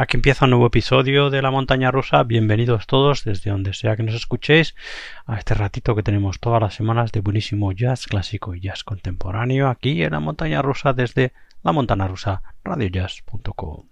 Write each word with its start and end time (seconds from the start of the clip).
Aquí 0.00 0.16
empieza 0.16 0.46
un 0.46 0.52
nuevo 0.52 0.68
episodio 0.68 1.28
de 1.28 1.42
La 1.42 1.50
Montaña 1.50 1.90
Rusa. 1.90 2.22
Bienvenidos 2.22 2.86
todos 2.86 3.22
desde 3.22 3.50
donde 3.50 3.74
sea 3.74 3.96
que 3.96 4.02
nos 4.02 4.14
escuchéis 4.14 4.74
a 5.26 5.36
este 5.36 5.52
ratito 5.52 5.94
que 5.94 6.02
tenemos 6.02 6.40
todas 6.40 6.58
las 6.58 6.72
semanas 6.72 7.12
de 7.12 7.20
buenísimo 7.20 7.70
jazz 7.72 8.06
clásico 8.06 8.54
y 8.54 8.60
jazz 8.60 8.82
contemporáneo 8.82 9.68
aquí 9.68 10.02
en 10.02 10.12
La 10.12 10.20
Montaña 10.20 10.62
Rusa 10.62 10.94
desde 10.94 11.34
La 11.62 11.72
Montaña 11.72 12.08
Rusa 12.08 12.42
radiojazz.com. 12.64 13.89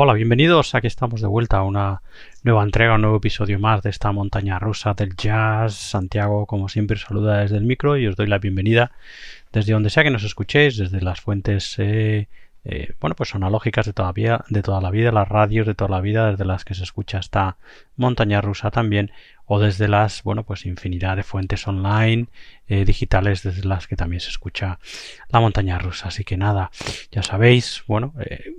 Hola, 0.00 0.12
bienvenidos. 0.12 0.76
Aquí 0.76 0.86
estamos 0.86 1.20
de 1.20 1.26
vuelta 1.26 1.56
a 1.56 1.64
una 1.64 2.02
nueva 2.44 2.62
entrega, 2.62 2.94
un 2.94 3.00
nuevo 3.00 3.16
episodio 3.16 3.58
más 3.58 3.82
de 3.82 3.90
esta 3.90 4.12
montaña 4.12 4.60
rusa 4.60 4.94
del 4.94 5.16
jazz. 5.16 5.74
Santiago, 5.74 6.46
como 6.46 6.68
siempre, 6.68 6.96
saluda 6.96 7.38
desde 7.38 7.56
el 7.56 7.64
micro 7.64 7.96
y 7.96 8.06
os 8.06 8.14
doy 8.14 8.28
la 8.28 8.38
bienvenida 8.38 8.92
desde 9.52 9.72
donde 9.72 9.90
sea 9.90 10.04
que 10.04 10.12
nos 10.12 10.22
escuchéis, 10.22 10.76
desde 10.76 11.00
las 11.00 11.20
fuentes, 11.20 11.74
eh, 11.80 12.28
eh, 12.64 12.92
bueno, 13.00 13.16
pues 13.16 13.34
analógicas 13.34 13.86
de 13.86 13.92
toda, 13.92 14.12
de 14.48 14.62
toda 14.62 14.80
la 14.80 14.92
vida, 14.92 15.10
las 15.10 15.28
radios 15.28 15.66
de 15.66 15.74
toda 15.74 15.90
la 15.90 16.00
vida, 16.00 16.30
desde 16.30 16.44
las 16.44 16.64
que 16.64 16.74
se 16.74 16.84
escucha 16.84 17.18
esta 17.18 17.56
montaña 17.96 18.40
rusa 18.40 18.70
también, 18.70 19.10
o 19.48 19.58
desde 19.58 19.88
las, 19.88 20.22
bueno, 20.22 20.44
pues 20.44 20.66
infinidad 20.66 21.16
de 21.16 21.22
fuentes 21.22 21.66
online, 21.66 22.26
eh, 22.68 22.84
digitales, 22.84 23.42
desde 23.42 23.66
las 23.66 23.86
que 23.86 23.96
también 23.96 24.20
se 24.20 24.28
escucha 24.28 24.78
la 25.30 25.40
montaña 25.40 25.78
rusa. 25.78 26.08
Así 26.08 26.22
que 26.22 26.36
nada, 26.36 26.70
ya 27.10 27.22
sabéis, 27.22 27.82
bueno, 27.86 28.12
eh, 28.20 28.52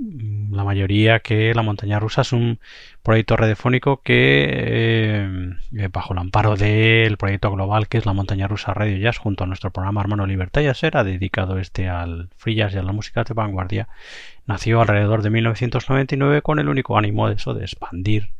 la 0.50 0.63
mayoría 0.63 1.19
que 1.19 1.53
la 1.53 1.62
montaña 1.62 2.00
rusa 2.00 2.21
es 2.21 2.33
un 2.33 2.59
proyecto 3.03 3.38
radiofónico 3.38 4.01
que, 4.01 4.47
eh, 4.50 5.89
bajo 5.94 6.13
el 6.13 6.19
amparo 6.19 6.56
del 6.56 7.18
proyecto 7.18 7.51
global 7.51 7.88
que 7.88 8.00
es 8.00 8.07
la 8.07 8.13
montaña 8.13 8.47
rusa 8.47 8.74
Radio 8.74 8.97
Jazz, 8.97 9.19
junto 9.19 9.44
a 9.44 9.47
nuestro 9.47 9.69
programa 9.69 10.01
hermano 10.01 10.25
Libertad 10.25 10.63
Jazz, 10.63 10.83
ha 10.91 11.03
dedicado 11.03 11.59
este 11.59 11.88
al 11.88 12.30
free 12.36 12.56
jazz 12.56 12.74
y 12.74 12.80
a 12.80 12.83
la 12.83 12.94
música 12.94 13.24
de 13.24 13.36
vanguardia, 13.36 13.89
nació 14.47 14.81
alrededor 14.81 15.21
de 15.21 15.30
1999 15.30 16.41
con 16.41 16.57
el 16.57 16.68
único 16.68 16.97
ánimo 16.97 17.30
de 17.30 17.36
eso, 17.36 17.53
de 17.53 17.62
expandir 17.62 18.31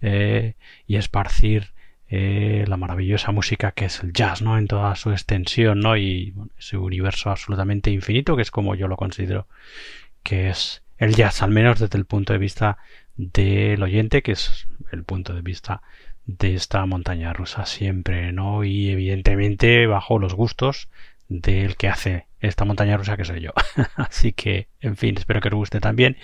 y 0.00 0.96
esparcir 0.96 1.72
eh, 2.10 2.64
la 2.66 2.76
maravillosa 2.76 3.32
música 3.32 3.72
que 3.72 3.86
es 3.86 4.02
el 4.02 4.12
jazz, 4.12 4.40
¿no? 4.40 4.56
En 4.56 4.66
toda 4.66 4.94
su 4.96 5.10
extensión, 5.10 5.80
¿no? 5.80 5.96
Y 5.96 6.34
ese 6.58 6.76
universo 6.78 7.30
absolutamente 7.30 7.90
infinito 7.90 8.36
que 8.36 8.42
es 8.42 8.50
como 8.50 8.74
yo 8.74 8.88
lo 8.88 8.96
considero 8.96 9.46
que 10.22 10.48
es 10.48 10.82
el 10.98 11.14
jazz, 11.14 11.42
al 11.42 11.50
menos 11.50 11.78
desde 11.80 11.98
el 11.98 12.06
punto 12.06 12.32
de 12.32 12.38
vista 12.38 12.78
del 13.16 13.82
oyente, 13.82 14.22
que 14.22 14.32
es 14.32 14.68
el 14.92 15.04
punto 15.04 15.34
de 15.34 15.42
vista 15.42 15.82
de 16.26 16.54
esta 16.54 16.84
montaña 16.86 17.32
rusa 17.32 17.66
siempre, 17.66 18.32
¿no? 18.32 18.64
Y 18.64 18.90
evidentemente 18.90 19.86
bajo 19.86 20.18
los 20.18 20.34
gustos 20.34 20.88
del 21.28 21.76
que 21.76 21.88
hace 21.88 22.27
esta 22.40 22.64
montaña 22.64 22.96
rusa 22.96 23.16
que 23.16 23.24
soy 23.24 23.40
yo. 23.40 23.52
Así 23.96 24.32
que, 24.32 24.68
en 24.80 24.96
fin, 24.96 25.16
espero 25.16 25.40
que 25.40 25.48
os 25.48 25.54
guste 25.54 25.80
también. 25.80 26.16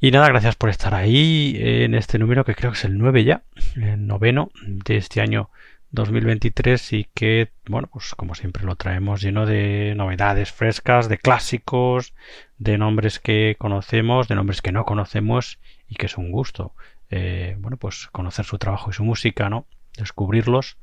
Y 0.00 0.10
nada, 0.10 0.28
gracias 0.28 0.56
por 0.56 0.70
estar 0.70 0.94
ahí 0.94 1.56
en 1.60 1.94
este 1.94 2.18
número 2.18 2.44
que 2.44 2.54
creo 2.54 2.72
que 2.72 2.78
es 2.78 2.84
el 2.84 2.98
9 2.98 3.24
ya, 3.24 3.42
el 3.76 4.06
noveno 4.06 4.50
de 4.66 4.96
este 4.96 5.20
año 5.20 5.50
2023 5.94 6.92
y 6.92 7.04
que, 7.14 7.52
bueno, 7.66 7.88
pues 7.92 8.14
como 8.16 8.34
siempre 8.34 8.64
lo 8.64 8.74
traemos 8.74 9.22
lleno 9.22 9.46
de 9.46 9.94
novedades 9.96 10.52
frescas, 10.52 11.08
de 11.08 11.18
clásicos, 11.18 12.14
de 12.58 12.78
nombres 12.78 13.20
que 13.20 13.56
conocemos, 13.58 14.26
de 14.28 14.34
nombres 14.34 14.60
que 14.60 14.72
no 14.72 14.84
conocemos 14.84 15.60
y 15.88 15.94
que 15.94 16.06
es 16.06 16.18
un 16.18 16.32
gusto. 16.32 16.74
Eh, 17.10 17.56
bueno, 17.60 17.76
pues 17.76 18.08
conocer 18.10 18.44
su 18.44 18.58
trabajo 18.58 18.90
y 18.90 18.92
su 18.92 19.04
música, 19.04 19.48
¿no? 19.48 19.66
Descubrirlos. 19.96 20.76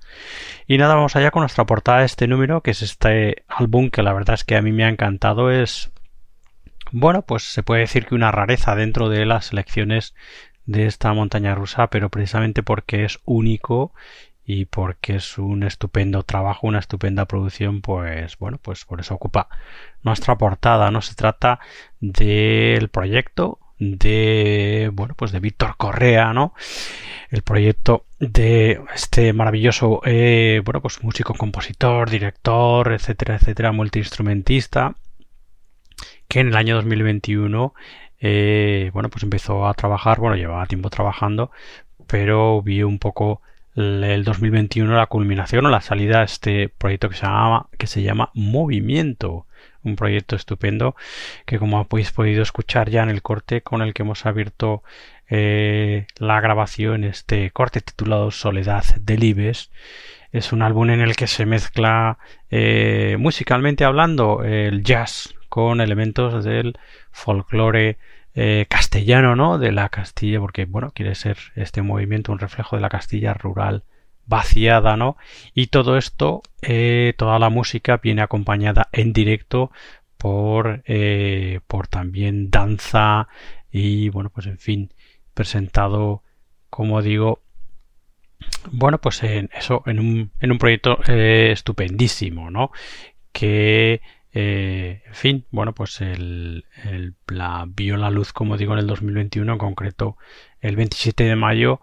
Y 0.68 0.78
nada, 0.78 0.96
vamos 0.96 1.16
allá 1.16 1.32
con 1.32 1.42
nuestra 1.42 1.66
portada 1.66 2.00
de 2.00 2.06
este 2.06 2.28
número, 2.28 2.62
que 2.62 2.72
es 2.72 2.82
este 2.82 3.44
álbum 3.48 3.90
que 3.90 4.04
la 4.04 4.14
verdad 4.14 4.36
es 4.36 4.44
que 4.44 4.56
a 4.56 4.62
mí 4.62 4.72
me 4.72 4.84
ha 4.84 4.90
encantado. 4.90 5.52
Es, 5.52 5.92
bueno, 6.92 7.22
pues 7.22 7.44
se 7.44 7.64
puede 7.64 7.82
decir 7.82 8.06
que 8.06 8.16
una 8.16 8.32
rareza 8.32 8.76
dentro 8.76 9.10
de 9.10 9.26
las 9.26 9.48
selecciones 9.48 10.14
de 10.66 10.86
esta 10.86 11.14
montaña 11.14 11.56
rusa, 11.56 11.88
pero 11.88 12.10
precisamente 12.10 12.64
porque 12.64 13.04
es 13.06 13.20
único 13.26 13.94
y 14.46 14.66
porque 14.66 15.16
es 15.16 15.38
un 15.38 15.64
estupendo 15.64 16.24
trabajo, 16.24 16.68
una 16.68 16.80
estupenda 16.80 17.26
producción, 17.26 17.82
pues 17.82 18.38
bueno, 18.38 18.60
pues 18.62 18.86
por 18.86 19.00
eso 19.00 19.16
ocupa 19.16 19.48
nuestra 20.04 20.38
portada. 20.38 20.92
No 20.92 21.02
se 21.02 21.16
trata 21.16 21.60
del 22.00 22.90
proyecto 22.90 23.60
de 23.82 24.92
bueno 24.94 25.16
pues 25.16 25.32
de 25.32 25.40
Víctor 25.40 25.76
Correa 25.76 26.34
no 26.34 26.54
el 27.32 27.42
proyecto 27.42 28.06
de 28.20 28.80
este 28.94 29.34
maravilloso 29.34 30.02
eh, 30.06 30.62
bueno 30.64 30.82
pues 30.82 31.04
músico 31.04 31.34
compositor 31.34 32.08
director 32.08 32.94
etcétera 32.94 33.36
etcétera 33.36 33.72
multiinstrumentista 33.72 34.96
que 36.28 36.42
en 36.42 36.50
el 36.50 36.58
año 36.58 36.76
2021 36.76 37.74
eh, 38.20 38.92
bueno 38.94 39.10
pues 39.10 39.24
empezó 39.24 39.68
a 39.68 39.74
trabajar 39.74 40.20
bueno 40.20 40.36
llevaba 40.36 40.68
tiempo 40.68 40.92
trabajando 40.92 41.50
pero 42.06 42.62
vio 42.62 42.88
un 42.88 43.00
poco 43.00 43.42
el 43.76 44.24
2021 44.24 44.96
la 44.96 45.08
culminación 45.08 45.66
o 45.66 45.70
la 45.70 45.82
salida 45.82 46.20
de 46.20 46.26
este 46.26 46.70
proyecto 46.70 47.10
que 47.10 47.16
se 47.16 47.26
llama 47.26 47.68
que 47.80 47.88
se 47.88 48.04
llama 48.04 48.30
Movimiento 48.36 49.48
un 49.84 49.96
proyecto 49.96 50.36
estupendo 50.36 50.96
que 51.46 51.60
como 51.60 51.80
habéis 51.80 52.12
podido 52.12 52.44
escuchar 52.44 52.90
ya 52.90 53.04
en 53.04 53.10
el 53.10 53.22
corte 53.22 53.62
con 53.62 53.82
el 53.82 53.94
que 53.94 54.04
hemos 54.04 54.26
abierto 54.26 54.84
eh, 55.30 56.08
la 56.18 56.42
grabación, 56.42 57.04
este 57.04 57.52
corte 57.52 57.82
titulado 57.82 58.32
Soledad 58.32 58.84
del 59.00 59.24
Ibes, 59.24 59.72
es 60.32 60.54
un 60.54 60.62
álbum 60.62 60.90
en 60.90 61.02
el 61.02 61.16
que 61.16 61.28
se 61.28 61.46
mezcla 61.46 62.18
eh, 62.50 63.18
musicalmente 63.20 63.84
hablando 63.84 64.44
el 64.44 64.84
jazz 64.84 65.36
con 65.50 65.82
elementos 65.82 66.46
del 66.46 66.78
folclore 67.12 67.98
eh, 68.34 68.66
castellano, 68.70 69.36
¿no? 69.36 69.58
De 69.58 69.74
la 69.74 69.90
Castilla, 69.90 70.40
porque 70.40 70.64
bueno, 70.64 70.92
quiere 70.96 71.16
ser 71.16 71.38
este 71.56 71.82
movimiento 71.82 72.32
un 72.32 72.40
reflejo 72.40 72.78
de 72.78 72.82
la 72.82 72.88
Castilla 72.88 73.34
rural 73.34 73.84
vaciada, 74.26 74.98
¿no? 74.98 75.18
Y 75.54 75.68
todo 75.68 75.98
esto, 75.98 76.42
eh, 76.62 77.14
toda 77.18 77.40
la 77.40 77.50
música 77.50 77.98
viene 77.98 78.22
acompañada 78.22 78.90
en 78.92 79.14
directo 79.14 79.72
por, 80.18 80.84
eh, 80.86 81.60
por 81.68 81.88
también 81.88 82.50
danza 82.50 83.28
y 83.72 84.10
bueno, 84.10 84.30
pues 84.30 84.48
en 84.48 84.58
fin, 84.60 84.94
presentado, 85.34 86.24
como 86.70 87.02
digo, 87.02 87.42
bueno, 88.72 89.00
pues 89.00 89.24
en 89.24 89.50
eso, 89.54 89.84
en 89.86 90.00
un, 90.00 90.32
en 90.40 90.52
un 90.52 90.58
proyecto 90.58 91.00
eh, 91.08 91.52
estupendísimo, 91.52 92.52
¿no? 92.52 92.72
Que, 93.32 94.02
en 94.34 95.14
fin, 95.14 95.46
bueno, 95.52 95.74
pues 95.74 96.02
el, 96.02 96.66
la 97.28 97.66
vio 97.68 97.98
la 97.98 98.10
luz, 98.10 98.34
como 98.34 98.58
digo, 98.58 98.74
en 98.74 98.80
el 98.80 98.88
2021, 98.88 99.54
en 99.54 99.58
concreto 99.58 100.18
el 100.62 100.76
27 100.76 101.24
de 101.24 101.36
mayo, 101.36 101.82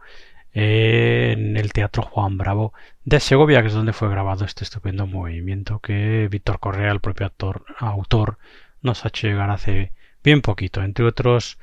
en 0.52 1.57
el 1.57 1.73
Teatro 1.73 2.02
Juan 2.02 2.38
Bravo 2.38 2.73
de 3.05 3.21
Segovia, 3.21 3.61
que 3.61 3.69
es 3.69 3.75
donde 3.75 3.93
fue 3.93 4.09
grabado 4.09 4.45
este 4.45 4.64
estupendo 4.64 5.07
movimiento 5.07 5.81
que 5.81 6.28
Víctor 6.31 6.59
Correa, 6.61 6.93
el 6.93 7.00
propio 7.00 7.33
autor, 7.78 8.38
nos 8.83 9.05
ha 9.05 9.09
hecho 9.09 9.26
llegar 9.26 9.50
hace 9.50 9.93
bien 10.25 10.43
poquito, 10.43 10.83
entre 10.83 11.05
otros 11.05 11.59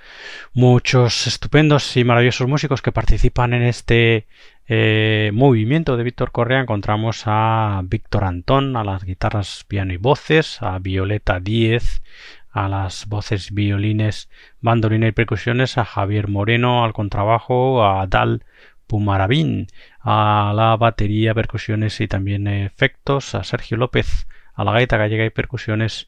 muchos 0.53 1.27
estupendos 1.27 1.97
y 1.97 2.03
maravillosos 2.03 2.47
músicos 2.47 2.81
que 2.81 2.91
participan 2.91 3.53
en 3.53 3.63
este 3.63 4.27
eh, 4.67 5.31
movimiento 5.33 5.97
de 5.97 6.03
Víctor 6.03 6.31
Correa. 6.31 6.61
Encontramos 6.61 7.23
a 7.25 7.81
Víctor 7.85 8.23
Antón 8.23 8.77
a 8.77 8.83
las 8.83 9.03
guitarras, 9.03 9.65
piano 9.67 9.93
y 9.93 9.97
voces, 9.97 10.61
a 10.61 10.79
Violeta 10.79 11.39
Díez 11.39 12.01
a 12.55 12.69
las 12.69 13.07
voces, 13.07 13.53
violines, 13.53 14.29
bandolina 14.61 15.07
y 15.07 15.11
percusiones, 15.11 15.77
a 15.77 15.83
Javier 15.83 16.29
Moreno 16.29 16.85
al 16.85 16.93
contrabajo, 16.93 17.85
a 17.85 18.07
Dal 18.07 18.45
Pumarabín, 18.87 19.67
a 20.01 20.53
la 20.55 20.75
batería, 20.77 21.33
percusiones 21.33 21.99
y 22.01 22.07
también 22.07 22.47
efectos, 22.47 23.35
a 23.35 23.43
Sergio 23.43 23.77
López, 23.77 24.27
a 24.53 24.63
la 24.63 24.71
gaita 24.73 24.97
gallega 24.97 25.25
y 25.25 25.29
percusiones, 25.29 26.07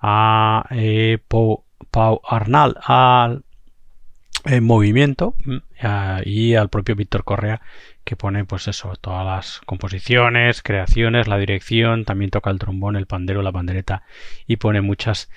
a 0.00 0.66
eh, 0.70 1.18
Pau 1.28 2.20
Arnal 2.28 2.76
al 2.82 3.44
eh, 4.44 4.60
movimiento 4.60 5.34
mm, 5.44 5.56
y 6.24 6.54
al 6.54 6.68
propio 6.68 6.94
Víctor 6.94 7.24
Correa 7.24 7.60
que 8.06 8.14
pone 8.14 8.44
pues 8.44 8.68
eso, 8.68 8.94
todas 9.00 9.26
las 9.26 9.60
composiciones, 9.66 10.62
creaciones, 10.62 11.26
la 11.26 11.38
dirección, 11.38 12.04
también 12.04 12.30
toca 12.30 12.50
el 12.50 12.60
trombón, 12.60 12.94
el 12.94 13.06
pandero, 13.06 13.42
la 13.42 13.50
pandereta 13.50 14.04
y 14.46 14.58
pone 14.58 14.80
muchas 14.80 15.28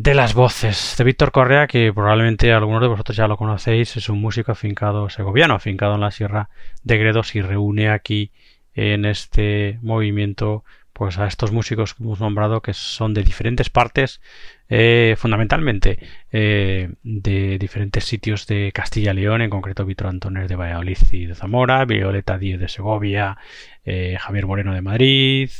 de 0.00 0.14
las 0.14 0.32
voces 0.32 0.94
de 0.96 1.02
Víctor 1.02 1.32
Correa, 1.32 1.66
que 1.66 1.92
probablemente 1.92 2.52
algunos 2.52 2.80
de 2.80 2.86
vosotros 2.86 3.16
ya 3.16 3.26
lo 3.26 3.36
conocéis, 3.36 3.96
es 3.96 4.08
un 4.08 4.20
músico 4.20 4.52
afincado 4.52 5.10
segoviano, 5.10 5.54
afincado 5.54 5.96
en 5.96 6.02
la 6.02 6.12
Sierra 6.12 6.50
de 6.84 6.98
Gredos 6.98 7.34
y 7.34 7.42
reúne 7.42 7.90
aquí 7.90 8.30
en 8.74 9.04
este 9.04 9.80
movimiento 9.82 10.62
pues 10.92 11.18
a 11.18 11.26
estos 11.26 11.50
músicos 11.50 11.94
que 11.94 12.04
hemos 12.04 12.20
nombrado 12.20 12.62
que 12.62 12.74
son 12.74 13.12
de 13.12 13.24
diferentes 13.24 13.70
partes, 13.70 14.20
eh, 14.68 15.16
fundamentalmente 15.18 15.98
eh, 16.30 16.90
de 17.02 17.58
diferentes 17.58 18.04
sitios 18.04 18.46
de 18.46 18.70
Castilla 18.72 19.10
y 19.10 19.16
León, 19.16 19.42
en 19.42 19.50
concreto 19.50 19.84
Víctor 19.84 20.06
Antones 20.06 20.48
de 20.48 20.54
Valladolid 20.54 20.98
y 21.10 21.26
de 21.26 21.34
Zamora, 21.34 21.84
Violeta 21.86 22.38
Díez 22.38 22.60
de 22.60 22.68
Segovia, 22.68 23.36
eh, 23.84 24.16
Javier 24.20 24.46
Moreno 24.46 24.74
de 24.74 24.80
Madrid, 24.80 25.50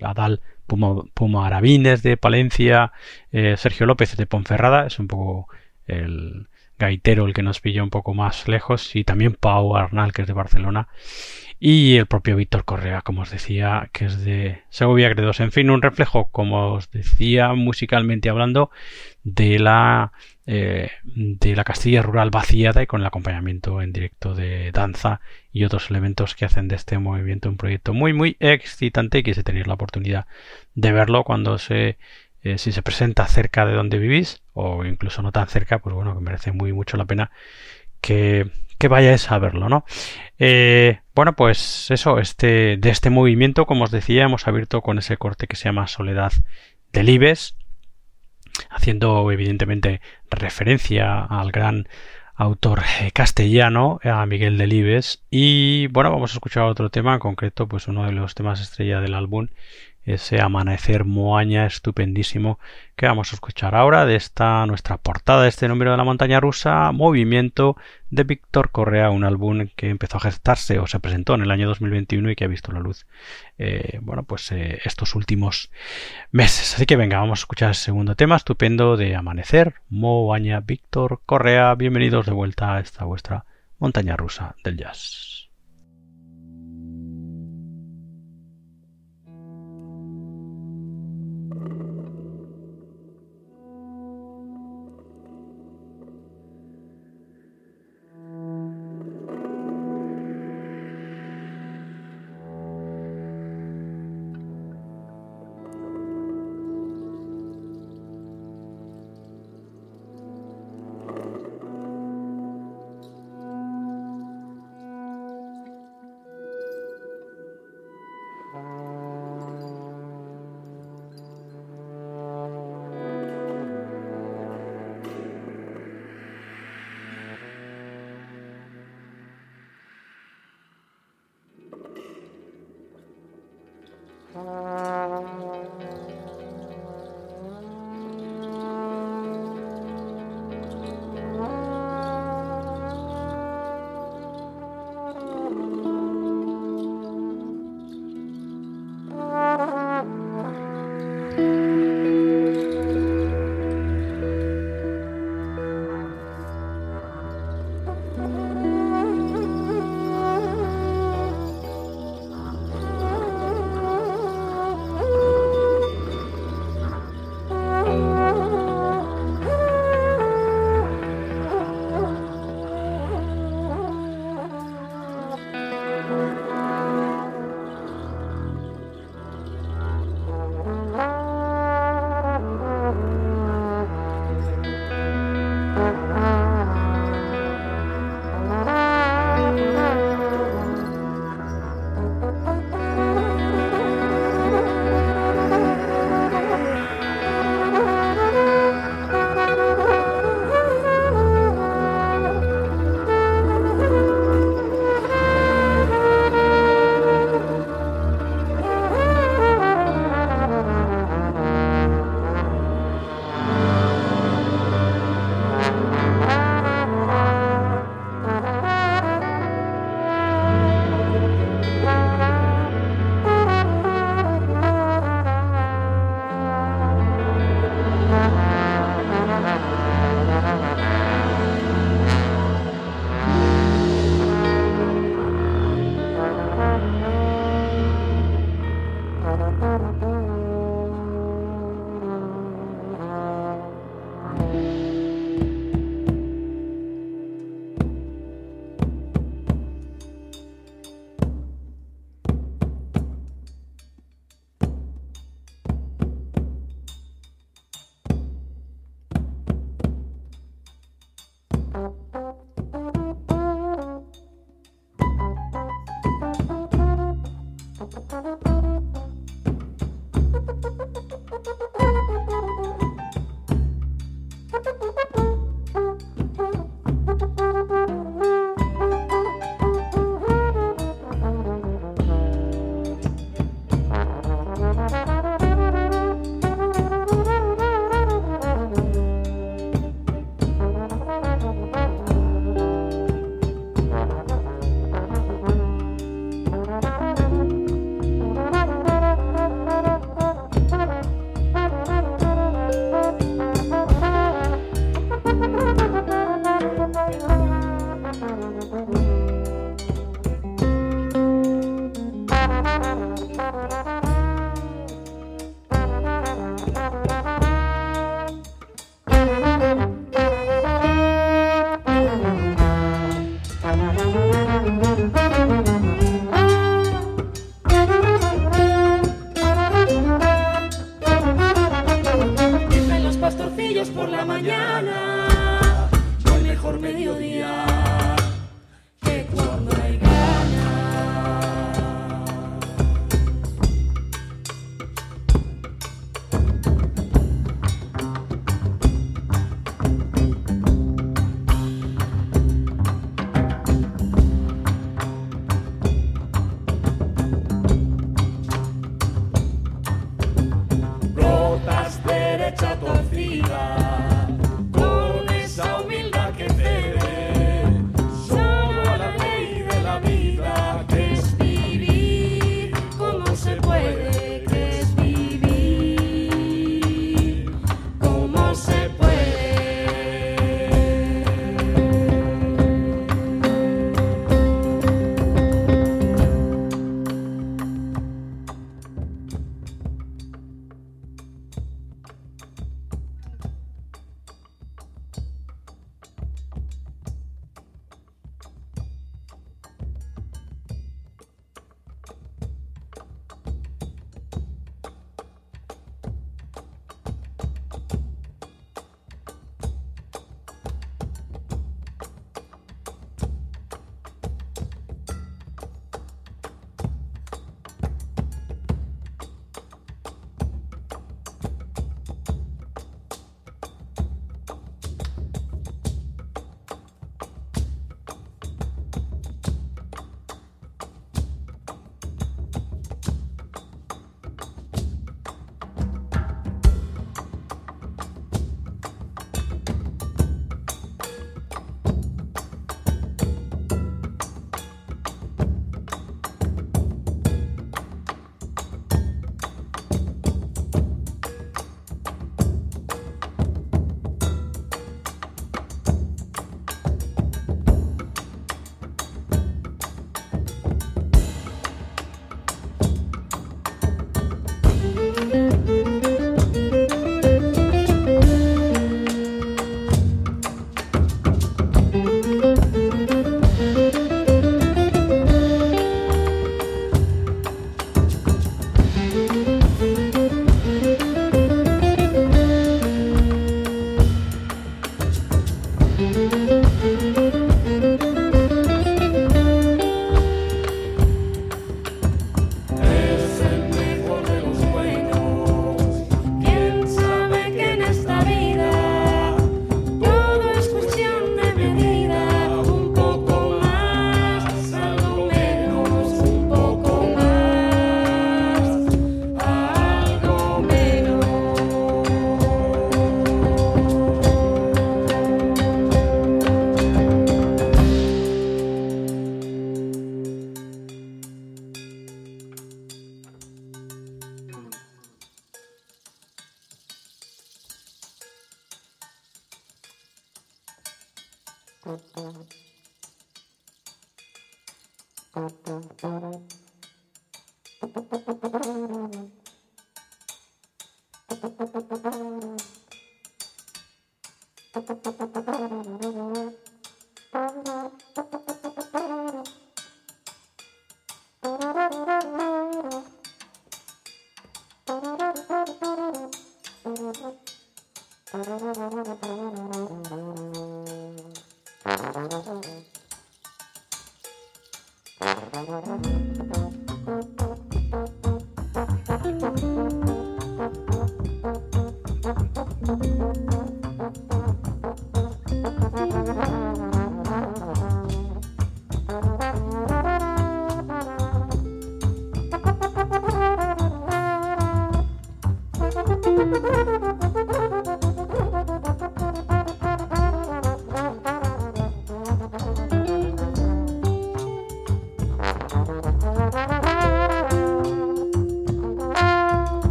Adal 0.00 0.42
Puma, 0.68 1.02
Puma, 1.14 1.48
Arabines 1.48 2.04
de 2.04 2.16
Palencia, 2.16 2.92
Sergio 3.32 3.86
López 3.86 4.16
de 4.16 4.26
Ponferrada, 4.26 4.86
es 4.86 5.00
un 5.00 5.08
poco 5.08 5.48
el 5.86 6.46
gaitero 6.78 7.26
el 7.26 7.32
que 7.32 7.42
nos 7.42 7.60
pilla 7.60 7.82
un 7.82 7.90
poco 7.90 8.14
más 8.14 8.46
lejos, 8.46 8.94
y 8.94 9.02
también 9.02 9.32
Pau 9.34 9.74
Arnal, 9.74 10.12
que 10.12 10.22
es 10.22 10.28
de 10.28 10.34
Barcelona 10.34 10.86
y 11.60 11.96
el 11.96 12.06
propio 12.06 12.36
Víctor 12.36 12.64
Correa, 12.64 13.00
como 13.02 13.22
os 13.22 13.32
decía, 13.32 13.90
que 13.92 14.04
es 14.04 14.24
de 14.24 14.62
Segovia 14.70 15.08
Gredos. 15.08 15.40
En 15.40 15.50
fin, 15.50 15.70
un 15.70 15.82
reflejo, 15.82 16.30
como 16.30 16.74
os 16.74 16.88
decía, 16.92 17.52
musicalmente 17.54 18.30
hablando, 18.30 18.70
de 19.24 19.58
la 19.58 20.12
eh, 20.50 20.90
de 21.04 21.54
la 21.54 21.62
Castilla 21.62 22.00
rural 22.00 22.30
vaciada 22.30 22.82
y 22.82 22.86
con 22.86 23.02
el 23.02 23.06
acompañamiento 23.06 23.82
en 23.82 23.92
directo 23.92 24.34
de 24.34 24.72
danza 24.72 25.20
y 25.52 25.64
otros 25.64 25.90
elementos 25.90 26.34
que 26.34 26.46
hacen 26.46 26.68
de 26.68 26.76
este 26.76 26.98
movimiento 26.98 27.50
un 27.50 27.58
proyecto 27.58 27.92
muy 27.92 28.14
muy 28.14 28.38
excitante 28.40 29.18
y 29.18 29.22
quise 29.22 29.42
tener 29.42 29.66
la 29.66 29.74
oportunidad 29.74 30.26
de 30.74 30.92
verlo 30.92 31.22
cuando 31.22 31.58
se 31.58 31.98
eh, 32.42 32.56
si 32.56 32.72
se 32.72 32.80
presenta 32.80 33.26
cerca 33.26 33.66
de 33.66 33.74
donde 33.74 33.98
vivís 33.98 34.40
o 34.54 34.86
incluso 34.86 35.20
no 35.20 35.32
tan 35.32 35.48
cerca 35.48 35.80
pues 35.80 35.94
bueno 35.94 36.14
que 36.14 36.24
merece 36.24 36.52
muy 36.52 36.72
mucho 36.72 36.96
la 36.96 37.04
pena 37.04 37.30
que 38.00 38.50
que 38.78 38.88
vayáis 38.88 39.30
a 39.30 39.38
verlo, 39.38 39.68
¿no? 39.68 39.84
Eh, 40.38 41.00
bueno, 41.12 41.34
pues 41.34 41.90
eso, 41.90 42.20
este, 42.20 42.76
de 42.76 42.90
este 42.90 43.10
movimiento, 43.10 43.66
como 43.66 43.82
os 43.84 43.90
decía, 43.90 44.22
hemos 44.22 44.46
abierto 44.46 44.82
con 44.82 44.98
ese 44.98 45.16
corte 45.16 45.48
que 45.48 45.56
se 45.56 45.64
llama 45.64 45.88
Soledad 45.88 46.32
del 46.92 47.08
Ibes, 47.08 47.56
haciendo 48.70 49.30
evidentemente 49.30 50.00
referencia 50.30 51.24
al 51.24 51.50
gran 51.52 51.88
autor 52.38 52.82
eh, 53.00 53.10
castellano, 53.10 53.98
a 54.04 54.24
Miguel 54.24 54.58
Delibes. 54.58 55.22
Y 55.30 55.88
bueno, 55.88 56.10
vamos 56.10 56.30
a 56.30 56.34
escuchar 56.34 56.64
otro 56.64 56.88
tema, 56.88 57.14
en 57.14 57.20
concreto, 57.20 57.66
pues 57.66 57.88
uno 57.88 58.04
de 58.06 58.12
los 58.12 58.34
temas 58.34 58.60
estrella 58.60 59.00
del 59.00 59.14
álbum, 59.14 59.48
ese 60.08 60.40
amanecer 60.40 61.04
moaña 61.04 61.66
estupendísimo 61.66 62.58
que 62.96 63.06
vamos 63.06 63.32
a 63.32 63.36
escuchar 63.36 63.74
ahora 63.74 64.06
de 64.06 64.16
esta 64.16 64.64
nuestra 64.66 64.96
portada 64.96 65.42
de 65.42 65.50
este 65.50 65.68
número 65.68 65.90
de 65.90 65.96
la 65.98 66.04
montaña 66.04 66.40
rusa 66.40 66.90
movimiento 66.92 67.76
de 68.10 68.24
Víctor 68.24 68.70
Correa 68.70 69.10
un 69.10 69.24
álbum 69.24 69.68
que 69.76 69.90
empezó 69.90 70.16
a 70.16 70.20
gestarse 70.20 70.78
o 70.78 70.86
se 70.86 70.98
presentó 70.98 71.34
en 71.34 71.42
el 71.42 71.50
año 71.50 71.68
2021 71.68 72.30
y 72.30 72.36
que 72.36 72.44
ha 72.44 72.48
visto 72.48 72.72
la 72.72 72.80
luz 72.80 73.06
eh, 73.58 73.98
bueno 74.00 74.22
pues 74.22 74.50
eh, 74.52 74.80
estos 74.84 75.14
últimos 75.14 75.70
meses. 76.30 76.74
Así 76.74 76.86
que 76.86 76.96
venga 76.96 77.18
vamos 77.18 77.40
a 77.40 77.42
escuchar 77.42 77.68
el 77.70 77.74
segundo 77.74 78.14
tema 78.16 78.36
estupendo 78.36 78.96
de 78.96 79.14
amanecer 79.14 79.74
moaña 79.90 80.60
Víctor 80.60 81.20
Correa. 81.26 81.74
Bienvenidos 81.74 82.24
de 82.26 82.32
vuelta 82.32 82.76
a 82.76 82.80
esta 82.80 83.04
vuestra 83.04 83.44
montaña 83.78 84.16
rusa 84.16 84.56
del 84.64 84.78
jazz 84.78 85.47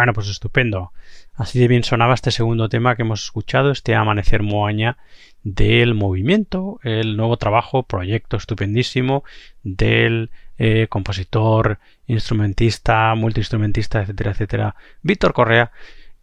Bueno, 0.00 0.14
pues 0.14 0.30
estupendo. 0.30 0.94
Así 1.34 1.58
de 1.58 1.68
bien 1.68 1.84
sonaba 1.84 2.14
este 2.14 2.30
segundo 2.30 2.70
tema 2.70 2.96
que 2.96 3.02
hemos 3.02 3.22
escuchado, 3.22 3.70
este 3.70 3.94
Amanecer 3.94 4.42
Moaña 4.42 4.96
del 5.42 5.92
movimiento, 5.92 6.80
el 6.84 7.18
nuevo 7.18 7.36
trabajo, 7.36 7.82
proyecto 7.82 8.38
estupendísimo 8.38 9.24
del 9.62 10.30
eh, 10.56 10.86
compositor, 10.88 11.80
instrumentista, 12.06 13.14
multiinstrumentista, 13.14 14.00
etcétera, 14.00 14.30
etcétera, 14.30 14.74
Víctor 15.02 15.34
Correa, 15.34 15.70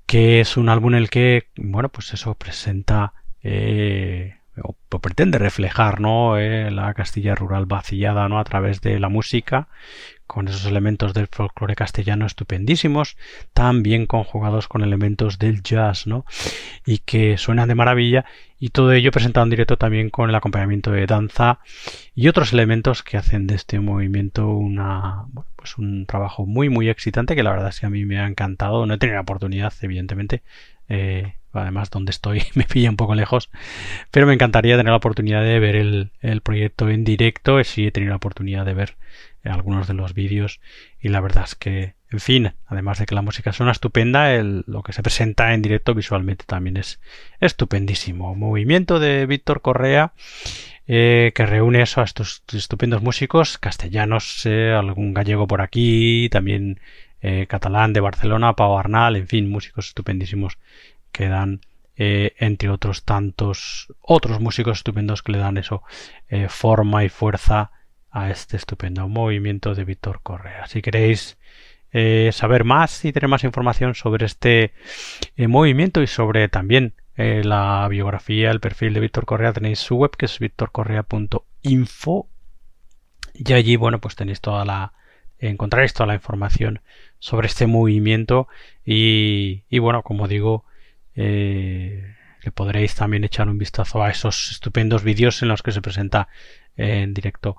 que 0.07 0.39
es 0.39 0.57
un 0.57 0.69
álbum 0.69 0.95
en 0.95 1.01
el 1.03 1.11
que, 1.11 1.45
bueno, 1.55 1.89
pues 1.89 2.11
eso 2.15 2.33
presenta 2.33 3.13
eh, 3.43 4.36
o, 4.63 4.75
pretende 4.99 5.37
reflejar, 5.37 5.99
¿no? 5.99 6.37
Eh, 6.37 6.71
la 6.71 6.93
Castilla 6.93 7.35
rural 7.35 7.65
vaciada, 7.65 8.27
¿no? 8.29 8.39
A 8.39 8.43
través 8.43 8.81
de 8.81 8.99
la 8.99 9.09
música, 9.09 9.67
con 10.25 10.47
esos 10.47 10.65
elementos 10.65 11.13
del 11.13 11.27
folclore 11.27 11.75
castellano 11.75 12.25
estupendísimos, 12.25 13.17
tan 13.53 13.83
bien 13.83 14.05
conjugados 14.05 14.67
con 14.67 14.83
elementos 14.83 15.39
del 15.39 15.63
jazz, 15.63 16.07
¿no? 16.07 16.25
Y 16.85 16.99
que 16.99 17.37
suenan 17.37 17.67
de 17.69 17.75
maravilla, 17.75 18.25
y 18.59 18.69
todo 18.69 18.91
ello 18.91 19.11
presentado 19.11 19.43
en 19.43 19.51
directo 19.51 19.77
también 19.77 20.09
con 20.09 20.29
el 20.29 20.35
acompañamiento 20.35 20.91
de 20.91 21.05
danza 21.05 21.59
y 22.15 22.27
otros 22.27 22.53
elementos 22.53 23.03
que 23.03 23.17
hacen 23.17 23.45
de 23.45 23.55
este 23.55 23.79
movimiento 23.79 24.47
una, 24.49 25.25
pues 25.55 25.77
un 25.77 26.05
trabajo 26.05 26.45
muy, 26.45 26.69
muy 26.69 26.89
excitante, 26.89 27.35
que 27.35 27.43
la 27.43 27.51
verdad 27.51 27.69
es 27.69 27.79
que 27.79 27.85
a 27.85 27.91
mí 27.91 28.05
me 28.05 28.19
ha 28.19 28.27
encantado. 28.27 28.85
No 28.85 28.95
he 28.95 28.97
tenido 28.97 29.15
la 29.15 29.21
oportunidad, 29.21 29.73
evidentemente, 29.81 30.41
eh, 30.89 31.35
además 31.57 31.89
donde 31.89 32.11
estoy 32.11 32.43
me 32.55 32.63
pilla 32.63 32.89
un 32.89 32.97
poco 32.97 33.15
lejos, 33.15 33.49
pero 34.11 34.27
me 34.27 34.33
encantaría 34.33 34.77
tener 34.77 34.91
la 34.91 34.97
oportunidad 34.97 35.43
de 35.43 35.59
ver 35.59 35.75
el, 35.75 36.41
proyecto 36.41 36.89
en 36.89 37.03
directo, 37.03 37.63
sí 37.63 37.87
he 37.87 37.91
tenido 37.91 38.11
la 38.11 38.17
oportunidad 38.17 38.65
de 38.65 38.73
ver 38.73 38.95
algunos 39.43 39.87
de 39.87 39.93
los 39.93 40.13
vídeos 40.13 40.59
y 40.99 41.09
la 41.09 41.21
verdad 41.21 41.45
es 41.45 41.55
que, 41.55 41.95
en 42.11 42.19
fin, 42.19 42.53
además 42.65 42.99
de 42.99 43.05
que 43.05 43.15
la 43.15 43.21
música 43.21 43.53
suena 43.53 43.71
estupenda, 43.71 44.41
lo 44.41 44.83
que 44.83 44.93
se 44.93 45.03
presenta 45.03 45.53
en 45.53 45.61
directo 45.61 45.93
visualmente 45.93 46.45
también 46.45 46.77
es 46.77 46.99
estupendísimo. 47.39 48.35
Movimiento 48.35 48.99
de 48.99 49.25
Víctor 49.25 49.61
Correa 49.61 50.13
eh, 50.89 51.33
que 51.35 51.45
reúne 51.45 51.81
eso 51.81 51.99
a 51.99 52.05
estos 52.05 52.43
estupendos 52.53 53.01
músicos 53.01 53.57
castellanos, 53.57 54.45
eh, 54.45 54.71
algún 54.71 55.13
gallego 55.13 55.45
por 55.45 55.61
aquí, 55.61 56.29
también 56.31 56.79
eh, 57.21 57.45
catalán 57.47 57.91
de 57.91 57.99
Barcelona, 57.99 58.53
Pau 58.53 58.77
Arnal, 58.77 59.17
en 59.17 59.27
fin, 59.27 59.49
músicos 59.49 59.87
estupendísimos 59.87 60.57
que 61.11 61.27
dan 61.27 61.61
entre 61.99 62.69
otros 62.69 63.05
tantos 63.05 63.91
otros 64.01 64.39
músicos 64.39 64.77
estupendos 64.77 65.23
que 65.23 65.31
le 65.31 65.39
dan 65.39 65.57
eso 65.57 65.81
forma 66.47 67.03
y 67.03 67.09
fuerza 67.09 67.71
a 68.11 68.29
este 68.29 68.57
estupendo 68.57 69.07
movimiento 69.07 69.75
de 69.75 69.83
Víctor 69.83 70.21
Correa. 70.23 70.67
Si 70.67 70.81
queréis 70.81 71.37
eh, 71.91 72.31
saber 72.33 72.63
más 72.63 73.05
y 73.05 73.13
tener 73.13 73.29
más 73.29 73.43
información 73.43 73.95
sobre 73.95 74.25
este 74.25 74.73
eh, 75.35 75.47
movimiento 75.47 76.01
y 76.01 76.07
sobre 76.07 76.49
también 76.49 76.93
eh, 77.15 77.43
la 77.43 77.87
biografía, 77.89 78.51
el 78.51 78.59
perfil 78.59 78.93
de 78.93 78.99
Víctor 78.99 79.25
Correa, 79.25 79.53
tenéis 79.53 79.79
su 79.79 79.95
web 79.95 80.11
que 80.17 80.25
es 80.25 80.39
victorcorrea.info 80.39 82.27
y 83.33 83.53
allí, 83.53 83.75
bueno, 83.75 83.99
pues 83.99 84.15
tenéis 84.15 84.41
toda 84.41 84.65
la 84.65 84.93
encontraréis 85.39 85.93
toda 85.93 86.07
la 86.07 86.15
información 86.15 86.81
sobre 87.19 87.45
este 87.45 87.67
movimiento 87.67 88.47
y 88.83 89.61
bueno, 89.77 90.01
como 90.01 90.27
digo, 90.27 90.65
le 91.17 92.51
podréis 92.53 92.95
también 92.95 93.23
echar 93.23 93.49
un 93.49 93.57
vistazo 93.57 94.03
a 94.03 94.09
esos 94.09 94.51
estupendos 94.51 95.03
vídeos 95.03 95.41
en 95.41 95.49
los 95.49 95.63
que 95.63 95.71
se 95.71 95.81
presenta 95.81 96.27
en 96.75 97.13
directo 97.13 97.57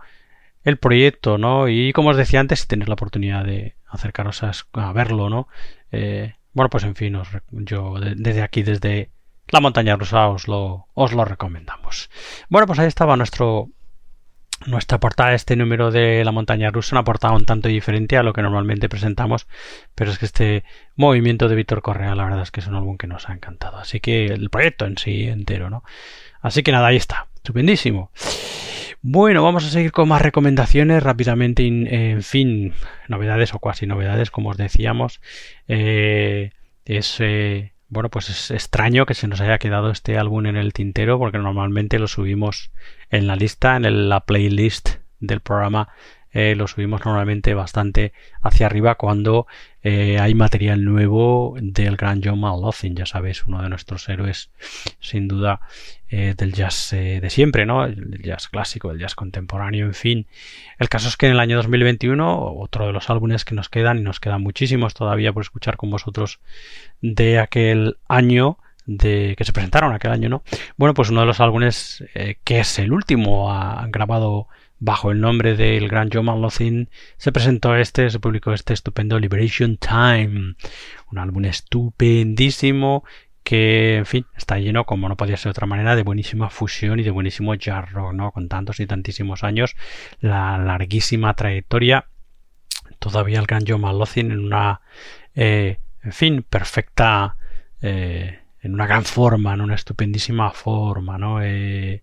el 0.65 0.79
proyecto, 0.79 1.39
¿no? 1.39 1.69
Y 1.69 1.93
como 1.93 2.11
os 2.11 2.17
decía 2.17 2.41
antes, 2.41 2.67
tener 2.67 2.89
la 2.89 2.95
oportunidad 2.95 3.45
de 3.45 3.75
acercaros 3.89 4.43
a, 4.43 4.93
verlo, 4.93 5.29
¿no? 5.31 5.49
Eh, 5.93 6.35
bueno, 6.53 6.71
pues 6.71 6.85
en 6.85 6.95
fin, 6.95 7.21
yo 7.51 7.95
desde 7.99 8.43
aquí, 8.43 8.63
desde 8.63 9.11
la 9.49 9.61
montaña 9.61 9.97
rusa, 9.97 10.29
os 10.29 10.47
lo, 10.47 10.87
os 10.95 11.13
lo 11.13 11.25
recomendamos. 11.25 12.11
Bueno, 12.49 12.67
pues 12.67 12.79
ahí 12.79 12.87
estaba 12.87 13.17
nuestro 13.17 13.71
nuestra 14.67 14.99
portada, 14.99 15.35
este 15.35 15.57
número 15.57 15.91
de 15.91 16.25
la 16.25 16.33
montaña 16.33 16.71
rusa, 16.71 16.97
una 16.97 17.05
portada 17.05 17.35
un 17.35 17.45
tanto 17.45 17.69
diferente 17.69 18.17
a 18.17 18.23
lo 18.23 18.33
que 18.33 18.43
normalmente 18.43 18.89
presentamos, 18.89 19.47
pero 19.95 20.11
es 20.11 20.19
que 20.19 20.27
este 20.27 20.65
movimiento 20.97 21.49
de 21.49 21.57
Víctor 21.57 21.83
Correa, 21.83 22.15
la 22.15 22.25
verdad 22.25 22.43
es 22.43 22.51
que 22.51 22.61
es 22.61 22.67
un 22.67 22.75
álbum 22.75 22.97
que 22.97 23.07
nos 23.07 23.29
ha 23.29 23.33
encantado. 23.33 23.79
Así 23.79 24.01
que 24.01 24.27
el 24.27 24.51
proyecto 24.51 24.87
en 24.87 24.99
sí 24.99 25.25
entero, 25.25 25.71
¿no? 25.71 25.85
Así 26.41 26.63
que 26.63 26.73
nada, 26.73 26.89
ahí 26.89 26.97
está, 26.97 27.29
estupendísimo. 27.37 28.11
Bueno, 29.01 29.45
vamos 29.45 29.65
a 29.65 29.71
seguir 29.71 29.93
con 29.93 30.09
más 30.09 30.23
recomendaciones 30.23 31.03
rápidamente. 31.03 31.65
En 31.67 32.23
fin, 32.23 32.75
novedades 33.07 33.55
o 33.55 33.61
cuasi 33.61 33.87
novedades, 33.87 34.31
como 34.31 34.51
os 34.51 34.57
decíamos. 34.57 35.21
Eh, 35.69 36.51
es 36.85 37.17
eh, 37.21 37.73
bueno, 37.89 38.11
pues 38.11 38.29
es 38.29 38.51
extraño 38.51 39.07
que 39.07 39.15
se 39.15 39.29
nos 39.29 39.41
haya 39.41 39.59
quedado 39.59 39.91
este 39.91 40.19
álbum 40.19 40.47
en 40.47 40.57
el 40.57 40.73
tintero, 40.73 41.19
porque 41.19 41.39
normalmente 41.39 41.99
lo 41.99 42.09
subimos 42.09 42.71
en 43.11 43.27
la 43.27 43.37
lista, 43.37 43.77
en 43.77 44.09
la 44.09 44.21
playlist 44.21 44.97
del 45.21 45.41
programa 45.41 45.89
eh, 46.41 46.55
lo 46.55 46.69
subimos 46.69 47.05
normalmente 47.05 47.53
bastante 47.53 48.13
hacia 48.43 48.67
arriba 48.67 48.95
cuando 48.95 49.49
eh, 49.83 50.21
hay 50.21 50.37
material 50.37 50.85
nuevo 50.85 51.57
del 51.61 51.97
gran 51.97 52.21
John 52.23 52.39
Malothin, 52.39 52.95
ya 52.95 53.07
sabéis, 53.07 53.45
uno 53.49 53.61
de 53.61 53.69
nuestros 53.69 54.09
héroes 54.09 54.53
sin 55.01 55.27
duda 55.27 55.61
eh, 56.09 56.35
del 56.37 56.53
jazz 56.53 56.91
de 56.93 57.29
siempre, 57.29 57.67
¿no? 57.67 57.85
El 57.85 58.23
jazz 58.23 58.47
clásico, 58.47 58.93
el 58.93 59.01
jazz 59.01 59.17
contemporáneo, 59.17 59.87
en 59.87 59.95
fin. 59.95 60.27
El 60.79 60.89
caso 60.89 61.09
es 61.09 61.17
que 61.17 61.27
en 61.27 61.33
el 61.33 61.41
año 61.41 61.57
2021, 61.57 62.55
otro 62.55 62.87
de 62.87 62.93
los 62.93 63.11
álbumes 63.11 63.45
que 63.45 63.57
nos 63.57 63.69
quedan, 63.69 63.99
y 63.99 64.03
nos 64.03 64.21
quedan 64.21 64.41
muchísimos 64.41 64.95
todavía 64.95 65.33
por 65.33 65.43
escuchar 65.43 65.77
con 65.77 65.91
vosotros 65.91 66.39
de 67.01 67.41
aquel 67.41 67.97
año, 68.07 68.59
de 68.87 69.35
que 69.37 69.43
se 69.43 69.53
presentaron 69.53 69.93
aquel 69.93 70.13
año, 70.13 70.29
¿no? 70.29 70.45
Bueno, 70.77 70.95
pues 70.95 71.11
uno 71.11 71.23
de 71.23 71.27
los 71.27 71.41
álbumes 71.41 72.05
que 72.45 72.61
es 72.61 72.79
el 72.79 72.93
último 72.93 73.53
ha 73.53 73.85
grabado 73.89 74.47
bajo 74.81 75.11
el 75.11 75.21
nombre 75.21 75.57
del 75.57 75.89
gran 75.89 76.11
Joe 76.11 76.23
Malothin, 76.23 76.89
se 77.17 77.33
presentó 77.33 77.75
este, 77.75 78.11
se 78.11 78.21
publicó 78.21 78.53
este 78.53 78.75
estupendo 78.75 79.19
Liberation 79.19 79.77
Time, 79.77 80.55
un 81.11 81.19
álbum 81.19 81.45
estupendísimo 81.47 83.05
que, 83.43 83.97
en 83.97 84.07
fin, 84.07 84.27
está 84.37 84.59
lleno, 84.59 84.85
como 84.85 85.09
no 85.09 85.17
podía 85.17 85.37
ser 85.37 85.45
de 85.45 85.51
otra 85.53 85.67
manera, 85.67 85.97
de 85.97 86.03
buenísima 86.03 86.51
fusión 86.51 87.01
y 87.01 87.03
de 87.03 87.11
buenísimo 87.11 87.55
jazz 87.55 87.91
rock, 87.93 88.13
¿no? 88.13 88.31
Con 88.31 88.49
tantos 88.49 88.79
y 88.79 88.87
tantísimos 88.87 89.43
años, 89.43 89.75
la 90.21 90.59
larguísima 90.59 91.33
trayectoria, 91.35 92.09
todavía 92.99 93.39
el 93.39 93.47
gran 93.47 93.65
Joe 93.67 93.79
Malothin 93.79 94.33
en 94.33 94.45
una, 94.45 94.83
eh, 95.35 95.79
en 96.03 96.13
fin, 96.13 96.43
perfecta, 96.43 97.37
eh, 97.81 98.41
en 98.61 98.75
una 98.75 98.87
gran 98.87 99.05
forma, 99.05 99.55
en 99.55 99.63
una 99.63 99.77
estupendísima 99.77 100.51
forma, 100.51 101.17
¿no? 101.17 101.43
Eh, 101.43 102.03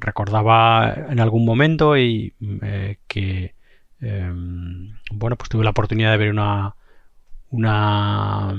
recordaba 0.00 0.94
en 1.10 1.20
algún 1.20 1.44
momento 1.44 1.96
y 1.96 2.34
eh, 2.62 2.98
que 3.06 3.54
em, 4.00 4.96
bueno 5.10 5.36
pues 5.36 5.48
tuve 5.50 5.64
la 5.64 5.70
oportunidad 5.70 6.10
de 6.12 6.16
ver 6.16 6.30
una 6.30 6.74
una 7.50 8.54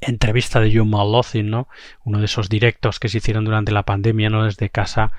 entrevista 0.00 0.60
de 0.60 0.72
John 0.74 0.90
Malothin, 0.90 1.50
¿no? 1.50 1.68
Uno 2.04 2.18
de 2.18 2.26
esos 2.26 2.48
directos 2.48 3.00
que 3.00 3.08
se 3.08 3.18
hicieron 3.18 3.44
durante 3.44 3.72
la 3.72 3.82
pandemia, 3.84 4.30
¿no? 4.30 4.44
Desde 4.44 4.70
casa, 4.70 5.12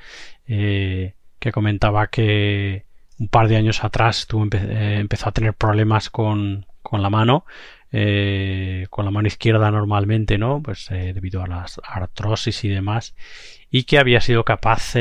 eh, 0.48 1.14
que 1.40 1.52
comentaba 1.52 2.08
que 2.08 2.86
un 3.20 3.28
par 3.28 3.48
de 3.48 3.58
años 3.58 3.84
atrás 3.84 4.28
tuvo, 4.28 4.48
eh, 4.54 4.98
empezó 5.00 5.30
a 5.30 5.32
tener 5.32 5.54
problemas 5.54 6.10
con, 6.10 6.66
con 6.82 7.02
la 7.02 7.10
mano, 7.10 7.46
con 7.92 9.06
la 9.06 9.12
mano 9.12 9.28
izquierda 9.28 9.72
normalmente, 9.72 10.38
¿no? 10.38 10.62
Pues 10.62 10.88
debido 10.90 11.44
a 11.44 11.48
las 11.48 11.80
artrosis 11.84 12.64
y 12.64 12.70
demás 12.70 13.16
y 13.72 13.84
que 13.84 14.00
había 14.00 14.22
sido 14.22 14.44
capaz 14.44 14.96